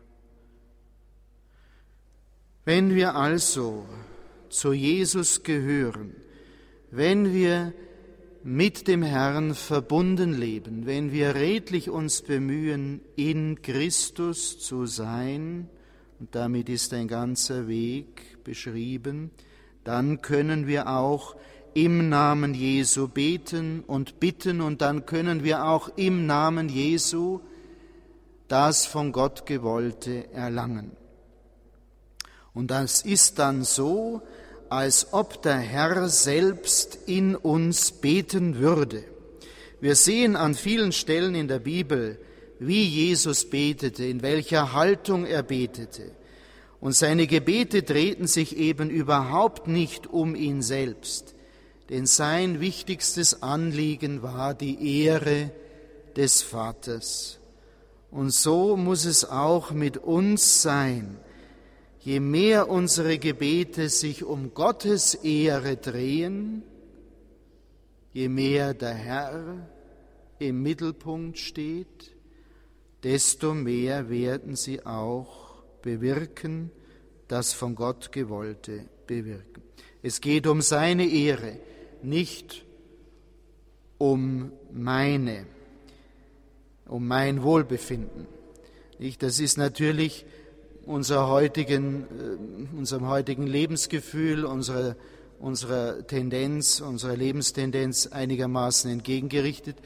Wenn 2.64 2.94
wir 2.94 3.16
also 3.16 3.84
zu 4.48 4.72
Jesus 4.72 5.42
gehören, 5.42 6.14
wenn 6.92 7.34
wir 7.34 7.72
mit 8.44 8.86
dem 8.86 9.02
Herrn 9.02 9.56
verbunden 9.56 10.32
leben, 10.32 10.86
wenn 10.86 11.10
wir 11.10 11.34
redlich 11.34 11.90
uns 11.90 12.22
bemühen, 12.22 13.00
in 13.16 13.62
Christus 13.62 14.60
zu 14.60 14.86
sein, 14.86 15.68
und 16.20 16.36
damit 16.36 16.68
ist 16.68 16.94
ein 16.94 17.08
ganzer 17.08 17.66
Weg 17.66 18.44
beschrieben, 18.44 19.32
dann 19.82 20.22
können 20.22 20.68
wir 20.68 20.88
auch 20.88 21.34
im 21.74 22.10
Namen 22.10 22.54
Jesu 22.54 23.08
beten 23.08 23.82
und 23.84 24.20
bitten 24.20 24.60
und 24.60 24.82
dann 24.82 25.04
können 25.04 25.42
wir 25.42 25.64
auch 25.64 25.88
im 25.96 26.26
Namen 26.26 26.68
Jesu 26.68 27.40
das 28.46 28.86
von 28.86 29.10
Gott 29.10 29.46
gewollte 29.46 30.32
erlangen. 30.32 31.01
Und 32.54 32.70
das 32.70 33.02
ist 33.02 33.38
dann 33.38 33.64
so, 33.64 34.22
als 34.68 35.12
ob 35.12 35.42
der 35.42 35.58
Herr 35.58 36.08
selbst 36.08 36.98
in 37.06 37.36
uns 37.36 37.92
beten 37.92 38.58
würde. 38.58 39.04
Wir 39.80 39.96
sehen 39.96 40.36
an 40.36 40.54
vielen 40.54 40.92
Stellen 40.92 41.34
in 41.34 41.48
der 41.48 41.58
Bibel, 41.58 42.18
wie 42.58 42.84
Jesus 42.84 43.50
betete, 43.50 44.04
in 44.04 44.22
welcher 44.22 44.72
Haltung 44.72 45.26
er 45.26 45.42
betete. 45.42 46.12
Und 46.80 46.94
seine 46.94 47.26
Gebete 47.26 47.82
drehten 47.82 48.26
sich 48.26 48.56
eben 48.56 48.90
überhaupt 48.90 49.66
nicht 49.68 50.06
um 50.06 50.34
ihn 50.34 50.62
selbst, 50.62 51.34
denn 51.90 52.06
sein 52.06 52.60
wichtigstes 52.60 53.42
Anliegen 53.42 54.22
war 54.22 54.54
die 54.54 55.04
Ehre 55.04 55.50
des 56.16 56.42
Vaters. 56.42 57.38
Und 58.10 58.30
so 58.30 58.76
muss 58.76 59.04
es 59.04 59.24
auch 59.24 59.70
mit 59.70 59.96
uns 59.96 60.62
sein. 60.62 61.18
Je 62.04 62.18
mehr 62.18 62.68
unsere 62.68 63.18
Gebete 63.18 63.88
sich 63.88 64.24
um 64.24 64.54
Gottes 64.54 65.14
Ehre 65.14 65.76
drehen, 65.76 66.62
je 68.12 68.28
mehr 68.28 68.74
der 68.74 68.94
Herr 68.94 69.68
im 70.38 70.62
Mittelpunkt 70.62 71.38
steht, 71.38 72.16
desto 73.02 73.54
mehr 73.54 74.10
werden 74.10 74.56
sie 74.56 74.84
auch 74.84 75.62
bewirken, 75.82 76.70
das 77.28 77.52
von 77.52 77.74
Gott 77.74 78.10
gewollte 78.10 78.88
bewirken. 79.06 79.62
Es 80.02 80.20
geht 80.20 80.46
um 80.46 80.60
seine 80.60 81.06
Ehre, 81.08 81.58
nicht 82.02 82.64
um 83.98 84.52
meine 84.72 85.46
um 86.92 87.08
mein 87.08 87.42
Wohlbefinden. 87.42 88.26
Nicht? 88.98 89.22
Das 89.22 89.40
ist 89.40 89.56
natürlich 89.56 90.26
unser 90.86 91.28
heutigen, 91.28 92.04
äh, 92.04 92.76
unserem 92.76 93.08
heutigen 93.08 93.46
Lebensgefühl, 93.46 94.44
unserer, 94.44 94.96
unserer 95.38 96.06
Tendenz, 96.06 96.80
unserer 96.80 97.16
Lebenstendenz 97.16 98.08
einigermaßen 98.08 98.90
entgegengerichtet, 98.90 99.76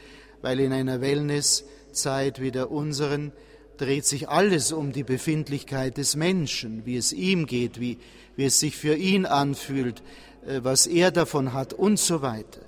weil 0.43 0.61
in 0.61 0.73
einer 0.73 1.01
Wellnesszeit 1.01 2.41
wie 2.41 2.51
der 2.51 2.71
unseren 2.71 3.33
dreht 3.77 4.07
sich 4.07 4.29
alles 4.29 4.73
um 4.73 4.93
die 4.93 5.05
Befindlichkeit 5.05 5.99
des 5.99 6.17
Menschen, 6.17 6.87
wie 6.87 6.97
es 6.97 7.13
ihm 7.13 7.47
geht, 7.47 7.79
wie, 7.79 7.99
wie 8.35 8.45
es 8.45 8.59
sich 8.59 8.77
für 8.77 8.95
ihn 8.95 9.27
anfühlt, 9.27 10.03
äh, 10.47 10.61
was 10.63 10.87
er 10.87 11.11
davon 11.11 11.53
hat 11.53 11.73
und 11.73 11.99
so 11.99 12.23
weiter. 12.23 12.61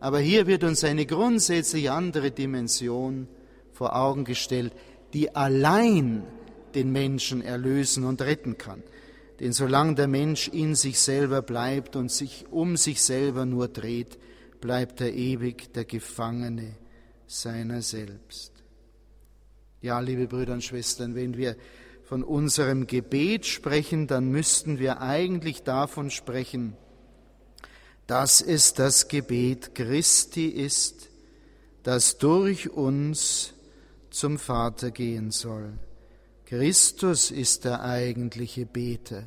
Aber 0.00 0.20
hier 0.20 0.46
wird 0.46 0.62
uns 0.62 0.84
eine 0.84 1.06
grundsätzlich 1.06 1.90
andere 1.90 2.30
Dimension 2.30 3.26
vor 3.72 3.96
Augen 3.96 4.24
gestellt, 4.24 4.72
die 5.12 5.34
allein 5.34 6.22
den 6.78 6.92
Menschen 6.92 7.42
erlösen 7.42 8.04
und 8.04 8.22
retten 8.22 8.56
kann. 8.56 8.84
Denn 9.40 9.52
solange 9.52 9.96
der 9.96 10.06
Mensch 10.06 10.48
in 10.48 10.76
sich 10.76 11.00
selber 11.00 11.42
bleibt 11.42 11.96
und 11.96 12.10
sich 12.10 12.46
um 12.50 12.76
sich 12.76 13.02
selber 13.02 13.46
nur 13.46 13.66
dreht, 13.66 14.18
bleibt 14.60 15.00
er 15.00 15.12
ewig 15.12 15.72
der 15.72 15.84
Gefangene 15.84 16.76
seiner 17.26 17.82
selbst. 17.82 18.52
Ja, 19.80 19.98
liebe 20.00 20.28
Brüder 20.28 20.54
und 20.54 20.64
Schwestern, 20.64 21.14
wenn 21.14 21.36
wir 21.36 21.56
von 22.04 22.22
unserem 22.22 22.86
Gebet 22.86 23.44
sprechen, 23.44 24.06
dann 24.06 24.28
müssten 24.28 24.78
wir 24.78 25.00
eigentlich 25.00 25.62
davon 25.62 26.10
sprechen, 26.10 26.76
dass 28.06 28.40
es 28.40 28.72
das 28.72 29.08
Gebet 29.08 29.74
Christi 29.74 30.46
ist, 30.46 31.10
das 31.82 32.18
durch 32.18 32.70
uns 32.70 33.52
zum 34.10 34.38
Vater 34.38 34.90
gehen 34.90 35.30
soll. 35.30 35.74
Christus 36.48 37.30
ist 37.30 37.66
der 37.66 37.82
eigentliche 37.82 38.64
Beter. 38.64 39.24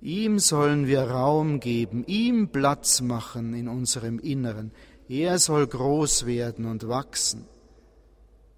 Ihm 0.00 0.40
sollen 0.40 0.88
wir 0.88 1.02
Raum 1.02 1.60
geben, 1.60 2.02
ihm 2.08 2.48
Platz 2.48 3.00
machen 3.00 3.54
in 3.54 3.68
unserem 3.68 4.18
Inneren. 4.18 4.72
Er 5.08 5.38
soll 5.38 5.68
groß 5.68 6.26
werden 6.26 6.64
und 6.64 6.88
wachsen. 6.88 7.46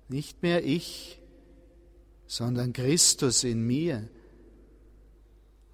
Nicht 0.08 0.42
mehr 0.42 0.64
ich, 0.64 1.20
sondern 2.26 2.72
Christus 2.72 3.44
in 3.44 3.66
mir. 3.66 4.08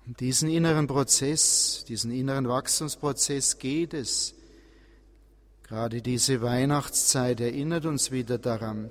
Um 0.05 0.17
diesen 0.17 0.51
inneren 0.51 0.89
Prozess, 0.89 1.85
diesen 1.87 2.11
inneren 2.11 2.49
Wachstumsprozess 2.49 3.59
geht 3.59 3.95
es. 3.95 4.35
Gerade 5.63 6.03
diese 6.03 6.43
Weihnachtszeit 6.43 7.41
erinnert 7.41 7.87
uns 7.87 8.11
wieder 8.11 8.39
daran, 8.39 8.91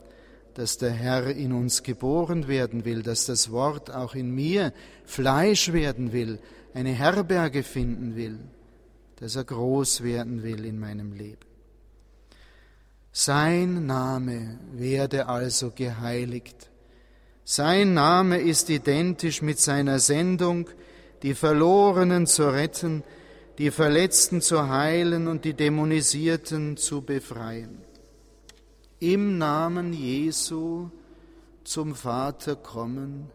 dass 0.55 0.77
der 0.77 0.91
Herr 0.91 1.27
in 1.27 1.51
uns 1.51 1.83
geboren 1.83 2.47
werden 2.47 2.85
will, 2.85 3.01
dass 3.01 3.25
das 3.25 3.51
Wort 3.51 3.91
auch 3.91 4.15
in 4.15 4.33
mir 4.33 4.73
Fleisch 5.05 5.73
werden 5.73 6.13
will, 6.13 6.39
eine 6.73 6.91
Herberge 6.91 7.63
finden 7.63 8.15
will, 8.15 8.39
dass 9.17 9.35
er 9.35 9.43
groß 9.43 10.03
werden 10.03 10.43
will 10.43 10.65
in 10.65 10.79
meinem 10.79 11.13
Leben. 11.13 11.45
Sein 13.11 13.85
Name 13.85 14.59
werde 14.73 15.27
also 15.27 15.71
geheiligt. 15.71 16.69
Sein 17.43 17.93
Name 17.93 18.39
ist 18.39 18.69
identisch 18.69 19.41
mit 19.41 19.59
seiner 19.59 19.99
Sendung, 19.99 20.69
die 21.21 21.35
Verlorenen 21.35 22.25
zu 22.25 22.49
retten, 22.49 23.03
die 23.59 23.69
Verletzten 23.69 24.41
zu 24.41 24.67
heilen 24.67 25.27
und 25.27 25.45
die 25.45 25.53
Dämonisierten 25.53 26.77
zu 26.77 27.01
befreien 27.01 27.83
im 29.03 29.37
Namen 29.37 29.91
Jesu 29.91 30.89
zum 31.65 31.93
Vater 31.93 32.55
kommen, 32.55 33.29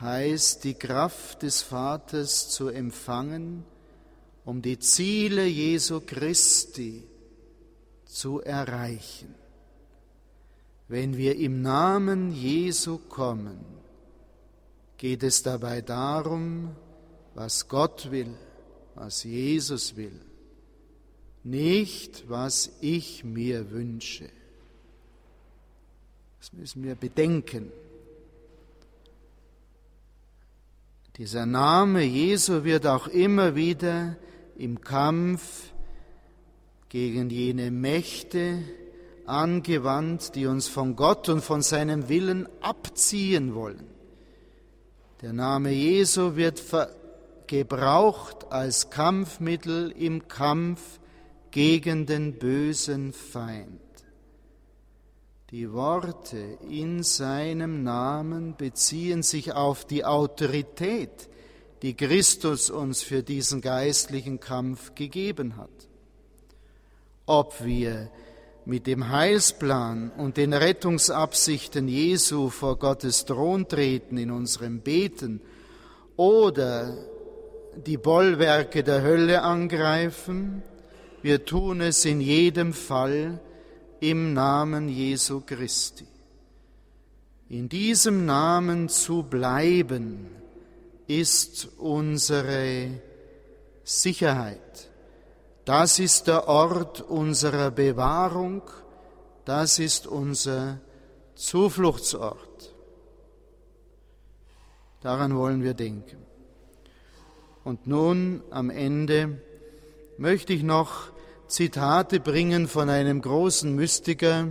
heißt 0.00 0.62
die 0.62 0.74
Kraft 0.74 1.42
des 1.42 1.62
Vaters 1.62 2.50
zu 2.50 2.68
empfangen, 2.68 3.64
um 4.44 4.62
die 4.62 4.78
Ziele 4.78 5.44
Jesu 5.44 6.00
Christi 6.06 7.02
zu 8.04 8.40
erreichen. 8.42 9.34
Wenn 10.86 11.16
wir 11.16 11.34
im 11.34 11.62
Namen 11.62 12.30
Jesu 12.30 12.98
kommen, 12.98 13.58
geht 14.98 15.24
es 15.24 15.42
dabei 15.42 15.80
darum, 15.80 16.76
was 17.34 17.66
Gott 17.66 18.12
will, 18.12 18.32
was 18.94 19.24
Jesus 19.24 19.96
will, 19.96 20.20
nicht 21.42 22.28
was 22.28 22.70
ich 22.80 23.24
mir 23.24 23.72
wünsche. 23.72 24.30
Das 26.46 26.52
müssen 26.52 26.84
wir 26.84 26.94
bedenken. 26.94 27.72
Dieser 31.16 31.44
Name 31.44 32.04
Jesu 32.04 32.62
wird 32.62 32.86
auch 32.86 33.08
immer 33.08 33.56
wieder 33.56 34.14
im 34.56 34.80
Kampf 34.80 35.72
gegen 36.88 37.30
jene 37.30 37.72
Mächte 37.72 38.62
angewandt, 39.24 40.36
die 40.36 40.46
uns 40.46 40.68
von 40.68 40.94
Gott 40.94 41.28
und 41.28 41.42
von 41.42 41.62
seinem 41.62 42.08
Willen 42.08 42.48
abziehen 42.60 43.56
wollen. 43.56 43.88
Der 45.22 45.32
Name 45.32 45.72
Jesu 45.72 46.36
wird 46.36 46.62
gebraucht 47.48 48.46
als 48.50 48.90
Kampfmittel 48.90 49.90
im 49.90 50.28
Kampf 50.28 51.00
gegen 51.50 52.06
den 52.06 52.38
bösen 52.38 53.12
Feind. 53.12 53.85
Die 55.52 55.72
Worte 55.72 56.58
in 56.68 57.04
seinem 57.04 57.84
Namen 57.84 58.56
beziehen 58.56 59.22
sich 59.22 59.52
auf 59.52 59.84
die 59.84 60.04
Autorität, 60.04 61.28
die 61.82 61.94
Christus 61.94 62.68
uns 62.68 63.02
für 63.02 63.22
diesen 63.22 63.60
geistlichen 63.60 64.40
Kampf 64.40 64.96
gegeben 64.96 65.56
hat. 65.56 65.70
Ob 67.26 67.64
wir 67.64 68.10
mit 68.64 68.88
dem 68.88 69.08
Heilsplan 69.08 70.10
und 70.16 70.36
den 70.36 70.52
Rettungsabsichten 70.52 71.86
Jesu 71.86 72.48
vor 72.48 72.76
Gottes 72.76 73.24
Thron 73.24 73.68
treten 73.68 74.18
in 74.18 74.32
unserem 74.32 74.80
Beten 74.80 75.40
oder 76.16 76.98
die 77.76 77.98
Bollwerke 77.98 78.82
der 78.82 79.02
Hölle 79.02 79.42
angreifen, 79.42 80.64
wir 81.22 81.44
tun 81.44 81.82
es 81.82 82.04
in 82.04 82.20
jedem 82.20 82.72
Fall 82.72 83.40
im 84.00 84.32
Namen 84.32 84.88
Jesu 84.88 85.40
Christi. 85.40 86.06
In 87.48 87.68
diesem 87.68 88.26
Namen 88.26 88.88
zu 88.88 89.22
bleiben, 89.22 90.36
ist 91.06 91.68
unsere 91.78 92.90
Sicherheit. 93.84 94.90
Das 95.64 95.98
ist 95.98 96.26
der 96.26 96.48
Ort 96.48 97.00
unserer 97.00 97.70
Bewahrung, 97.70 98.62
das 99.44 99.78
ist 99.78 100.06
unser 100.06 100.80
Zufluchtsort. 101.34 102.74
Daran 105.00 105.36
wollen 105.36 105.62
wir 105.62 105.74
denken. 105.74 106.18
Und 107.62 107.86
nun 107.86 108.42
am 108.50 108.70
Ende 108.70 109.40
möchte 110.18 110.52
ich 110.52 110.62
noch 110.62 111.10
Zitate 111.48 112.18
bringen 112.18 112.66
von 112.66 112.90
einem 112.90 113.22
großen 113.22 113.72
Mystiker, 113.72 114.48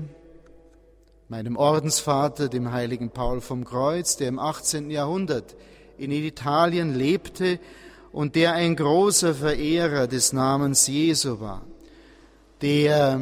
meinem 1.27 1.57
Ordensvater, 1.57 2.47
dem 2.47 2.71
heiligen 2.71 3.09
Paul 3.09 3.41
vom 3.41 3.65
Kreuz, 3.65 4.15
der 4.15 4.29
im 4.29 4.39
18. 4.39 4.89
Jahrhundert 4.89 5.57
in 5.97 6.11
Italien 6.11 6.95
lebte 6.95 7.59
und 8.13 8.35
der 8.35 8.53
ein 8.53 8.77
großer 8.77 9.35
Verehrer 9.35 10.07
des 10.07 10.31
Namens 10.31 10.87
Jesu 10.87 11.41
war, 11.41 11.65
der 12.61 13.19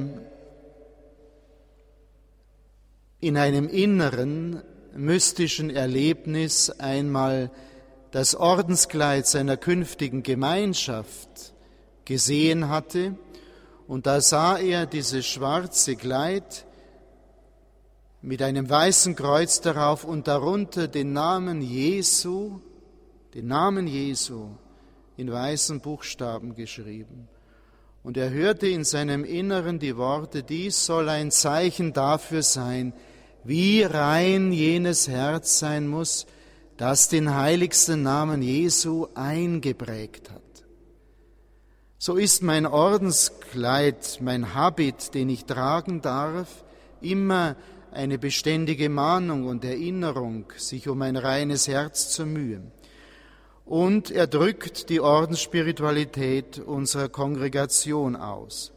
in 3.21 3.37
einem 3.37 3.67
inneren 3.67 4.61
mystischen 4.95 5.71
Erlebnis 5.71 6.69
einmal 6.69 7.49
das 8.11 8.35
Ordenskleid 8.35 9.25
seiner 9.25 9.57
künftigen 9.57 10.21
Gemeinschaft 10.21 11.53
gesehen 12.05 12.69
hatte, 12.69 13.15
und 13.87 14.05
da 14.05 14.21
sah 14.21 14.57
er 14.57 14.85
dieses 14.85 15.25
schwarze 15.25 15.95
Kleid 15.95 16.65
mit 18.21 18.41
einem 18.41 18.69
weißen 18.69 19.15
Kreuz 19.15 19.59
darauf 19.59 20.05
und 20.05 20.27
darunter 20.27 20.87
den 20.87 21.11
Namen 21.11 21.61
Jesu, 21.61 22.61
den 23.33 23.47
Namen 23.47 23.87
Jesu 23.87 24.47
in 25.17 25.31
weißen 25.31 25.81
Buchstaben 25.81 26.55
geschrieben. 26.55 27.27
Und 28.01 28.17
er 28.17 28.29
hörte 28.29 28.67
in 28.67 28.83
seinem 28.83 29.23
Inneren 29.23 29.79
die 29.79 29.97
Worte, 29.97 30.43
dies 30.43 30.85
soll 30.85 31.09
ein 31.09 31.31
Zeichen 31.31 31.93
dafür 31.93 32.43
sein, 32.43 32.93
wie 33.43 33.83
rein 33.83 34.51
jenes 34.51 35.07
Herz 35.07 35.59
sein 35.59 35.87
muss, 35.87 36.25
das 36.77 37.09
den 37.09 37.33
heiligsten 37.35 38.03
Namen 38.03 38.41
Jesu 38.41 39.07
eingeprägt 39.15 40.31
hat. 40.31 40.42
So 42.05 42.17
ist 42.17 42.43
mein 42.43 42.65
Ordenskleid, 42.65 44.17
mein 44.19 44.53
Habit, 44.53 45.13
den 45.13 45.29
ich 45.29 45.45
tragen 45.45 46.01
darf, 46.01 46.65
immer 46.99 47.55
eine 47.93 48.17
beständige 48.17 48.89
Mahnung 48.89 49.47
und 49.47 49.63
Erinnerung, 49.63 50.43
sich 50.57 50.89
um 50.89 51.01
ein 51.01 51.15
reines 51.15 51.69
Herz 51.69 52.09
zu 52.09 52.25
mühen. 52.25 52.73
Und 53.65 54.11
er 54.11 54.27
drückt 54.27 54.89
die 54.89 54.99
Ordensspiritualität 54.99 56.59
unserer 56.59 57.07
Kongregation 57.07 58.17
aus. 58.17 58.73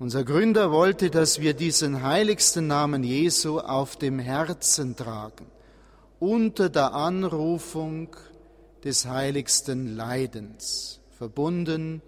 Unser 0.00 0.24
Gründer 0.24 0.72
wollte, 0.72 1.10
dass 1.10 1.40
wir 1.40 1.54
diesen 1.54 2.02
heiligsten 2.02 2.66
Namen 2.66 3.04
Jesu 3.04 3.60
auf 3.60 3.94
dem 3.94 4.18
Herzen 4.18 4.96
tragen, 4.96 5.46
unter 6.18 6.68
der 6.68 6.94
Anrufung 6.94 8.08
des 8.82 9.06
heiligsten 9.06 9.94
Leidens, 9.94 10.97
verbunden 11.18 12.00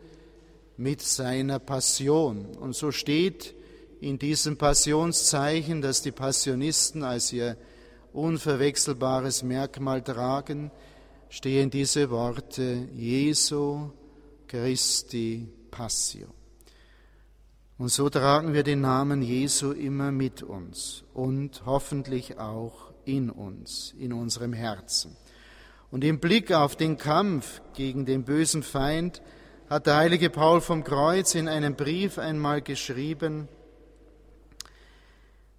mit 0.76 1.02
seiner 1.02 1.58
Passion. 1.58 2.46
Und 2.60 2.76
so 2.76 2.92
steht 2.92 3.54
in 4.00 4.20
diesem 4.20 4.56
Passionszeichen, 4.56 5.82
das 5.82 6.00
die 6.00 6.12
Passionisten 6.12 7.02
als 7.02 7.32
ihr 7.32 7.56
unverwechselbares 8.12 9.42
Merkmal 9.42 10.02
tragen, 10.02 10.70
stehen 11.28 11.70
diese 11.70 12.08
Worte 12.10 12.88
Jesu 12.94 13.90
Christi 14.46 15.48
Passio. 15.72 16.28
Und 17.78 17.88
so 17.88 18.08
tragen 18.10 18.54
wir 18.54 18.62
den 18.62 18.80
Namen 18.80 19.22
Jesu 19.22 19.72
immer 19.72 20.12
mit 20.12 20.44
uns 20.44 21.02
und 21.14 21.66
hoffentlich 21.66 22.38
auch 22.38 22.92
in 23.04 23.28
uns, 23.28 23.92
in 23.98 24.12
unserem 24.12 24.52
Herzen. 24.52 25.16
Und 25.90 26.04
im 26.04 26.20
Blick 26.20 26.52
auf 26.52 26.76
den 26.76 26.98
Kampf 26.98 27.60
gegen 27.74 28.06
den 28.06 28.24
bösen 28.24 28.62
Feind 28.62 29.22
hat 29.68 29.86
der 29.86 29.96
heilige 29.96 30.30
Paul 30.30 30.60
vom 30.60 30.84
Kreuz 30.84 31.34
in 31.34 31.48
einem 31.48 31.74
Brief 31.74 32.18
einmal 32.18 32.62
geschrieben, 32.62 33.48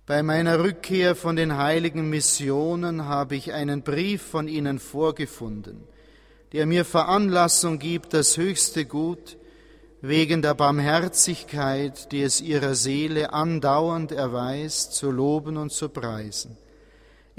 bei 0.07 0.23
meiner 0.23 0.61
Rückkehr 0.61 1.15
von 1.15 1.37
den 1.37 1.55
heiligen 1.55 2.09
Missionen 2.09 3.05
habe 3.05 3.35
ich 3.35 3.53
einen 3.53 3.81
Brief 3.81 4.21
von 4.21 4.49
ihnen 4.49 4.79
vorgefunden, 4.79 5.83
der 6.51 6.65
mir 6.65 6.83
Veranlassung 6.83 7.79
gibt, 7.79 8.13
das 8.13 8.35
höchste 8.35 8.83
Gut 8.83 9.37
wegen 10.01 10.41
der 10.41 10.55
Barmherzigkeit, 10.55 12.11
die 12.11 12.23
es 12.23 12.41
ihrer 12.41 12.75
Seele 12.75 13.31
andauernd 13.31 14.11
erweist, 14.11 14.95
zu 14.95 15.11
loben 15.11 15.55
und 15.55 15.71
zu 15.71 15.87
preisen. 15.87 16.57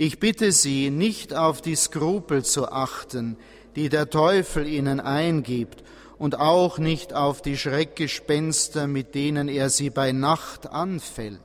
Ich 0.04 0.18
bitte 0.18 0.50
Sie, 0.50 0.90
nicht 0.90 1.32
auf 1.32 1.60
die 1.60 1.76
Skrupel 1.76 2.44
zu 2.44 2.72
achten, 2.72 3.36
die 3.76 3.88
der 3.88 4.10
Teufel 4.10 4.66
ihnen 4.66 4.98
eingibt, 4.98 5.84
und 6.18 6.40
auch 6.40 6.78
nicht 6.78 7.14
auf 7.14 7.40
die 7.40 7.56
Schreckgespenster, 7.56 8.88
mit 8.88 9.14
denen 9.14 9.46
er 9.46 9.70
sie 9.70 9.90
bei 9.90 10.10
Nacht 10.10 10.66
anfällt. 10.66 11.38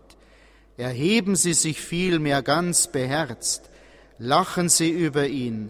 Erheben 0.76 1.36
Sie 1.36 1.54
sich 1.54 1.80
vielmehr 1.80 2.42
ganz 2.42 2.88
beherzt, 2.88 3.70
lachen 4.18 4.70
Sie 4.70 4.90
über 4.90 5.28
ihn, 5.28 5.70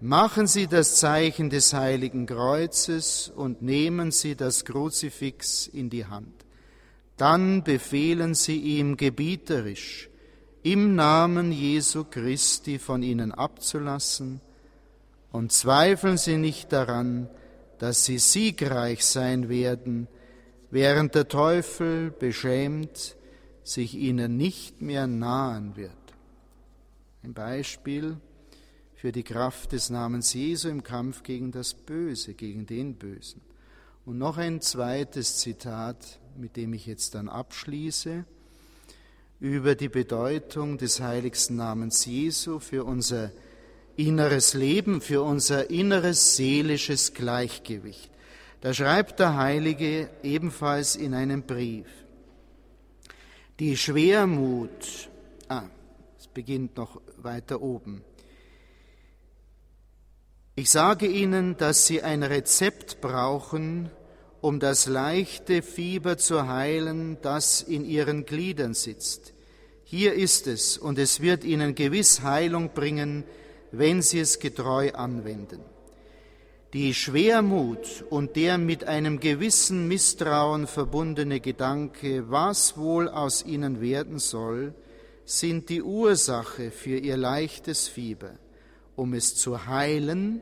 machen 0.00 0.46
Sie 0.46 0.68
das 0.68 0.96
Zeichen 0.96 1.50
des 1.50 1.74
heiligen 1.74 2.24
Kreuzes 2.24 3.30
und 3.36 3.60
nehmen 3.60 4.10
Sie 4.10 4.36
das 4.36 4.64
Kruzifix 4.64 5.66
in 5.66 5.90
die 5.90 6.06
Hand. 6.06 6.46
Dann 7.18 7.62
befehlen 7.62 8.34
Sie 8.34 8.56
ihm 8.56 8.96
gebieterisch, 8.96 10.08
im 10.62 10.94
Namen 10.94 11.50
Jesu 11.52 12.04
Christi 12.04 12.78
von 12.78 13.02
ihnen 13.02 13.32
abzulassen, 13.32 14.40
und 15.32 15.50
zweifeln 15.50 16.18
Sie 16.18 16.36
nicht 16.36 16.72
daran, 16.72 17.28
dass 17.78 18.04
Sie 18.04 18.18
siegreich 18.18 19.04
sein 19.04 19.48
werden, 19.48 20.06
während 20.70 21.14
der 21.14 21.26
Teufel 21.26 22.10
beschämt 22.10 23.16
sich 23.64 23.94
ihnen 23.94 24.36
nicht 24.36 24.82
mehr 24.82 25.06
nahen 25.06 25.76
wird. 25.76 25.92
Ein 27.22 27.32
Beispiel 27.32 28.18
für 28.94 29.10
die 29.10 29.22
Kraft 29.22 29.72
des 29.72 29.90
Namens 29.90 30.34
Jesu 30.34 30.68
im 30.68 30.82
Kampf 30.82 31.22
gegen 31.22 31.50
das 31.50 31.74
Böse, 31.74 32.34
gegen 32.34 32.66
den 32.66 32.96
Bösen. 32.96 33.40
Und 34.04 34.18
noch 34.18 34.36
ein 34.36 34.60
zweites 34.60 35.38
Zitat, 35.38 36.20
mit 36.36 36.56
dem 36.56 36.72
ich 36.72 36.86
jetzt 36.86 37.14
dann 37.14 37.28
abschließe, 37.28 38.24
über 39.42 39.74
die 39.74 39.88
Bedeutung 39.88 40.78
des 40.78 41.00
heiligsten 41.00 41.56
Namens 41.56 42.06
Jesu 42.06 42.60
für 42.60 42.84
unser 42.84 43.32
inneres 43.96 44.54
Leben, 44.54 45.00
für 45.00 45.22
unser 45.22 45.68
inneres 45.68 46.36
seelisches 46.36 47.12
Gleichgewicht. 47.12 48.08
Da 48.60 48.72
schreibt 48.72 49.18
der 49.18 49.36
Heilige 49.36 50.08
ebenfalls 50.22 50.94
in 50.94 51.12
einem 51.12 51.42
Brief, 51.42 51.88
die 53.58 53.76
Schwermut, 53.76 55.08
ah, 55.48 55.64
es 56.20 56.28
beginnt 56.28 56.76
noch 56.76 57.00
weiter 57.16 57.60
oben. 57.62 58.04
Ich 60.54 60.70
sage 60.70 61.08
Ihnen, 61.08 61.56
dass 61.56 61.88
Sie 61.88 62.00
ein 62.00 62.22
Rezept 62.22 63.00
brauchen, 63.00 63.90
um 64.42 64.58
das 64.60 64.86
leichte 64.86 65.62
Fieber 65.62 66.18
zu 66.18 66.48
heilen, 66.48 67.16
das 67.22 67.62
in 67.62 67.84
Ihren 67.84 68.26
Gliedern 68.26 68.74
sitzt. 68.74 69.32
Hier 69.84 70.14
ist 70.14 70.48
es, 70.48 70.76
und 70.76 70.98
es 70.98 71.20
wird 71.20 71.44
Ihnen 71.44 71.74
gewiss 71.74 72.22
Heilung 72.22 72.70
bringen, 72.74 73.24
wenn 73.70 74.02
Sie 74.02 74.18
es 74.18 74.40
getreu 74.40 74.92
anwenden. 74.92 75.60
Die 76.72 76.92
Schwermut 76.92 78.04
und 78.10 78.34
der 78.34 78.58
mit 78.58 78.84
einem 78.84 79.20
gewissen 79.20 79.86
Misstrauen 79.86 80.66
verbundene 80.66 81.38
Gedanke, 81.38 82.30
was 82.30 82.76
wohl 82.76 83.08
aus 83.08 83.44
ihnen 83.44 83.80
werden 83.80 84.18
soll, 84.18 84.74
sind 85.24 85.68
die 85.68 85.82
Ursache 85.82 86.70
für 86.70 86.96
ihr 86.96 87.18
leichtes 87.18 87.88
Fieber. 87.88 88.38
Um 88.96 89.12
es 89.12 89.36
zu 89.36 89.66
heilen, 89.66 90.40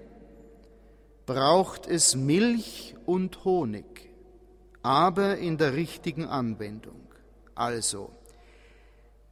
braucht 1.26 1.86
es 1.86 2.14
Milch 2.14 2.94
und 3.06 3.44
Honig, 3.44 3.86
aber 4.82 5.38
in 5.38 5.58
der 5.58 5.74
richtigen 5.74 6.24
Anwendung. 6.24 7.00
Also, 7.54 8.10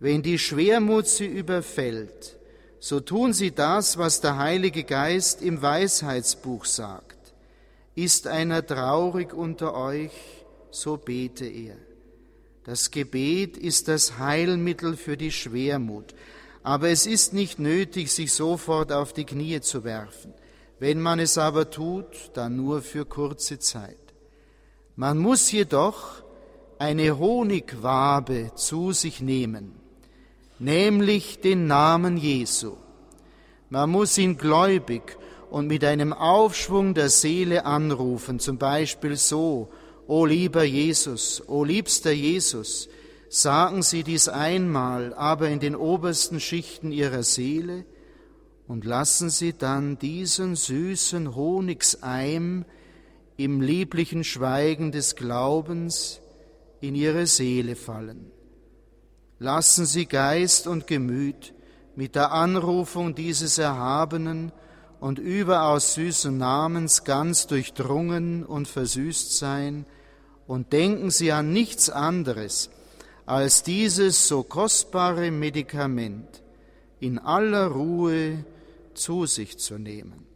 wenn 0.01 0.23
die 0.23 0.39
Schwermut 0.39 1.09
sie 1.09 1.27
überfällt, 1.27 2.39
so 2.81 3.01
tun 3.01 3.33
sie 3.33 3.51
das, 3.51 3.99
was 3.99 4.21
der 4.21 4.39
Heilige 4.39 4.85
Geist 4.85 5.43
im 5.43 5.61
Weisheitsbuch 5.61 6.65
sagt. 6.65 7.17
Ist 7.95 8.29
einer 8.29 8.65
traurig 8.65 9.35
unter 9.35 9.75
euch, 9.75 10.13
so 10.71 10.97
bete 10.97 11.47
er. 11.47 11.77
Das 12.65 12.91
Gebet 12.91 13.57
ist 13.57 13.89
das 13.89 14.19
Heilmittel 14.19 14.97
für 14.97 15.17
die 15.17 15.33
Schwermut, 15.33 16.15
aber 16.63 16.91
es 16.91 17.07
ist 17.07 17.33
nicht 17.33 17.59
nötig, 17.59 18.13
sich 18.13 18.33
sofort 18.33 18.93
auf 18.93 19.13
die 19.13 19.25
Knie 19.25 19.61
zu 19.61 19.85
werfen. 19.85 20.35
Wenn 20.79 21.01
man 21.01 21.19
es 21.19 21.39
aber 21.39 21.71
tut, 21.71 22.31
dann 22.35 22.57
nur 22.57 22.83
für 22.83 23.05
kurze 23.05 23.59
Zeit. 23.59 24.08
Man 25.01 25.19
muss 25.19 25.53
jedoch 25.53 26.25
eine 26.81 27.21
Honigwabe 27.21 28.51
zu 28.57 28.91
sich 28.91 29.21
nehmen, 29.21 29.77
nämlich 30.59 31.41
den 31.41 31.69
Namen 31.69 32.17
Jesu. 32.17 32.73
Man 33.71 33.91
muss 33.91 34.19
ihn 34.19 34.39
gläubig 34.39 35.17
und 35.51 35.69
mit 35.69 35.85
einem 35.85 36.13
Aufschwung 36.13 36.95
der 36.95 37.11
Seele 37.11 37.65
anrufen, 37.65 38.41
zum 38.41 38.59
Beispiel 38.59 39.15
so, 39.15 39.69
O 40.09 40.27
lieber 40.27 40.65
Jesus, 40.65 41.45
o 41.47 41.63
liebster 41.63 42.11
Jesus, 42.11 42.89
sagen 43.29 43.85
Sie 43.85 44.03
dies 44.03 44.29
einmal, 44.29 45.15
aber 45.15 45.49
in 45.49 45.61
den 45.61 45.77
obersten 45.77 46.41
Schichten 46.41 46.91
Ihrer 46.91 47.23
Seele, 47.23 47.85
und 48.67 48.85
lassen 48.85 49.31
Sie 49.31 49.53
dann 49.53 49.97
diesen 49.97 50.57
süßen 50.57 51.37
Honigseim 51.37 52.65
im 53.39 53.61
lieblichen 53.61 54.25
Schweigen 54.25 54.91
des 54.91 55.15
Glaubens 55.15 56.21
in 56.81 56.95
Ihre 56.95 57.27
Seele 57.27 57.77
fallen. 57.77 58.33
Lassen 59.39 59.87
Sie 59.87 60.07
Geist 60.07 60.67
und 60.67 60.89
Gemüt 60.89 61.55
mit 61.95 62.17
der 62.17 62.33
Anrufung 62.33 63.15
dieses 63.15 63.57
erhabenen 63.57 64.51
und 64.99 65.21
überaus 65.21 65.95
süßen 65.95 66.37
Namens 66.37 67.05
ganz 67.05 67.47
durchdrungen 67.47 68.45
und 68.45 68.67
versüßt 68.69 69.39
sein, 69.39 69.87
und 70.49 70.73
denken 70.73 71.11
Sie 71.11 71.31
an 71.31 71.53
nichts 71.53 71.91
anderes 71.91 72.71
als 73.27 73.63
dieses 73.63 74.27
so 74.27 74.43
kostbare 74.43 75.31
Medikament 75.31 76.43
in 76.99 77.19
aller 77.19 77.67
Ruhe 77.67 78.45
zu 78.95 79.27
sich 79.27 79.59
zu 79.59 79.79
nehmen. 79.79 80.28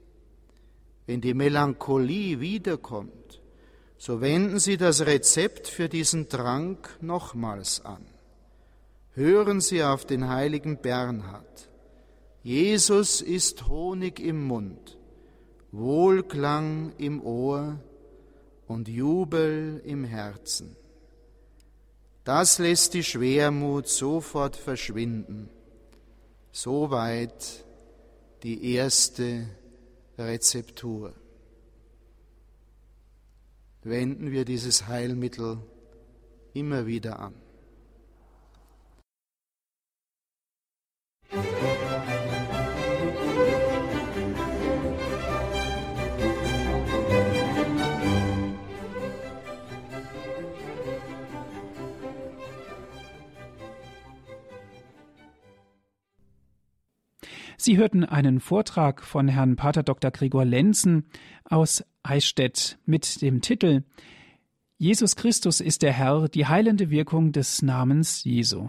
Wenn 1.06 1.20
die 1.20 1.34
Melancholie 1.34 2.40
wiederkommt, 2.40 3.40
so 3.98 4.20
wenden 4.20 4.58
Sie 4.58 4.76
das 4.76 5.06
Rezept 5.06 5.68
für 5.68 5.88
diesen 5.88 6.28
Trank 6.28 6.96
nochmals 7.00 7.84
an. 7.84 8.04
Hören 9.14 9.60
Sie 9.60 9.82
auf 9.82 10.04
den 10.04 10.28
heiligen 10.28 10.78
Bernhard. 10.78 11.68
Jesus 12.42 13.20
ist 13.20 13.68
Honig 13.68 14.18
im 14.18 14.44
Mund, 14.44 14.98
Wohlklang 15.70 16.92
im 16.98 17.22
Ohr, 17.22 17.78
und 18.72 18.88
Jubel 18.88 19.82
im 19.84 20.04
Herzen. 20.04 20.76
Das 22.24 22.58
lässt 22.58 22.94
die 22.94 23.04
Schwermut 23.04 23.88
sofort 23.88 24.56
verschwinden. 24.56 25.50
Soweit 26.52 27.64
die 28.42 28.74
erste 28.74 29.46
Rezeptur. 30.26 31.14
Wenden 33.82 34.30
wir 34.30 34.44
dieses 34.44 34.86
Heilmittel 34.86 35.58
immer 36.54 36.86
wieder 36.86 37.18
an. 37.18 37.34
Sie 57.62 57.76
hörten 57.76 58.04
einen 58.04 58.40
Vortrag 58.40 59.04
von 59.04 59.28
Herrn 59.28 59.54
Pater 59.54 59.84
Dr. 59.84 60.10
Gregor 60.10 60.44
Lenzen 60.44 61.04
aus 61.44 61.84
Eichstätt 62.02 62.76
mit 62.86 63.22
dem 63.22 63.40
Titel 63.40 63.84
Jesus 64.78 65.14
Christus 65.14 65.60
ist 65.60 65.82
der 65.82 65.92
Herr, 65.92 66.26
die 66.26 66.46
heilende 66.46 66.90
Wirkung 66.90 67.30
des 67.30 67.62
Namens 67.62 68.24
Jesu. 68.24 68.68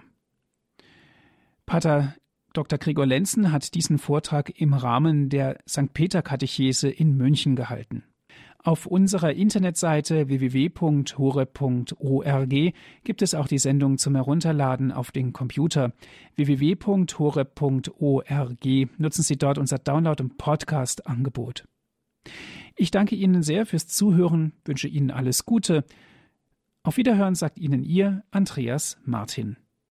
Pater 1.66 2.14
Dr. 2.54 2.78
Gregor 2.78 3.08
Lenzen 3.08 3.52
hat 3.52 3.74
diesen 3.74 3.98
Vortrag 3.98 4.62
im 4.62 4.76
Rahmen 4.76 5.30
der 5.30 5.58
St. 5.68 5.91
Peter 5.96 6.22
Katechese 6.22 6.88
in 6.88 7.18
München 7.18 7.56
gehalten. 7.56 8.04
Auf 8.66 8.86
unserer 8.86 9.34
Internetseite 9.34 10.30
www.hore.org 10.30 11.14
gibt 13.03 13.22
es 13.22 13.36
auch 13.36 13.47
die 13.47 13.57
Sendung 13.57 13.97
zum 13.97 14.16
Herunterladen 14.16 14.93
auf 14.93 15.11
den 15.11 15.34
Computer. 15.34 15.91
www.hore.org 16.38 16.95
nutzen 18.97 19.22
Sie 19.22 19.38
dort 19.38 19.57
unser 19.57 19.80
Download- 19.80 20.24
und 20.24 20.38
Podcast-Angebot. 20.38 21.66
Ich 22.78 22.89
danke 22.89 23.16
Ihnen 23.16 23.43
sehr 23.43 23.66
fürs 23.66 23.88
Zuhören, 23.88 24.53
wünsche 24.64 24.88
Ihnen 24.88 25.11
alles 25.11 25.45
Gute. 25.45 25.84
Auf 26.84 26.95
Wiederhören 26.95 27.36
sagt 27.36 27.59
Ihnen 27.59 27.84
Ihr 27.84 28.24
Andreas 28.32 28.97
Martin. 29.03 29.57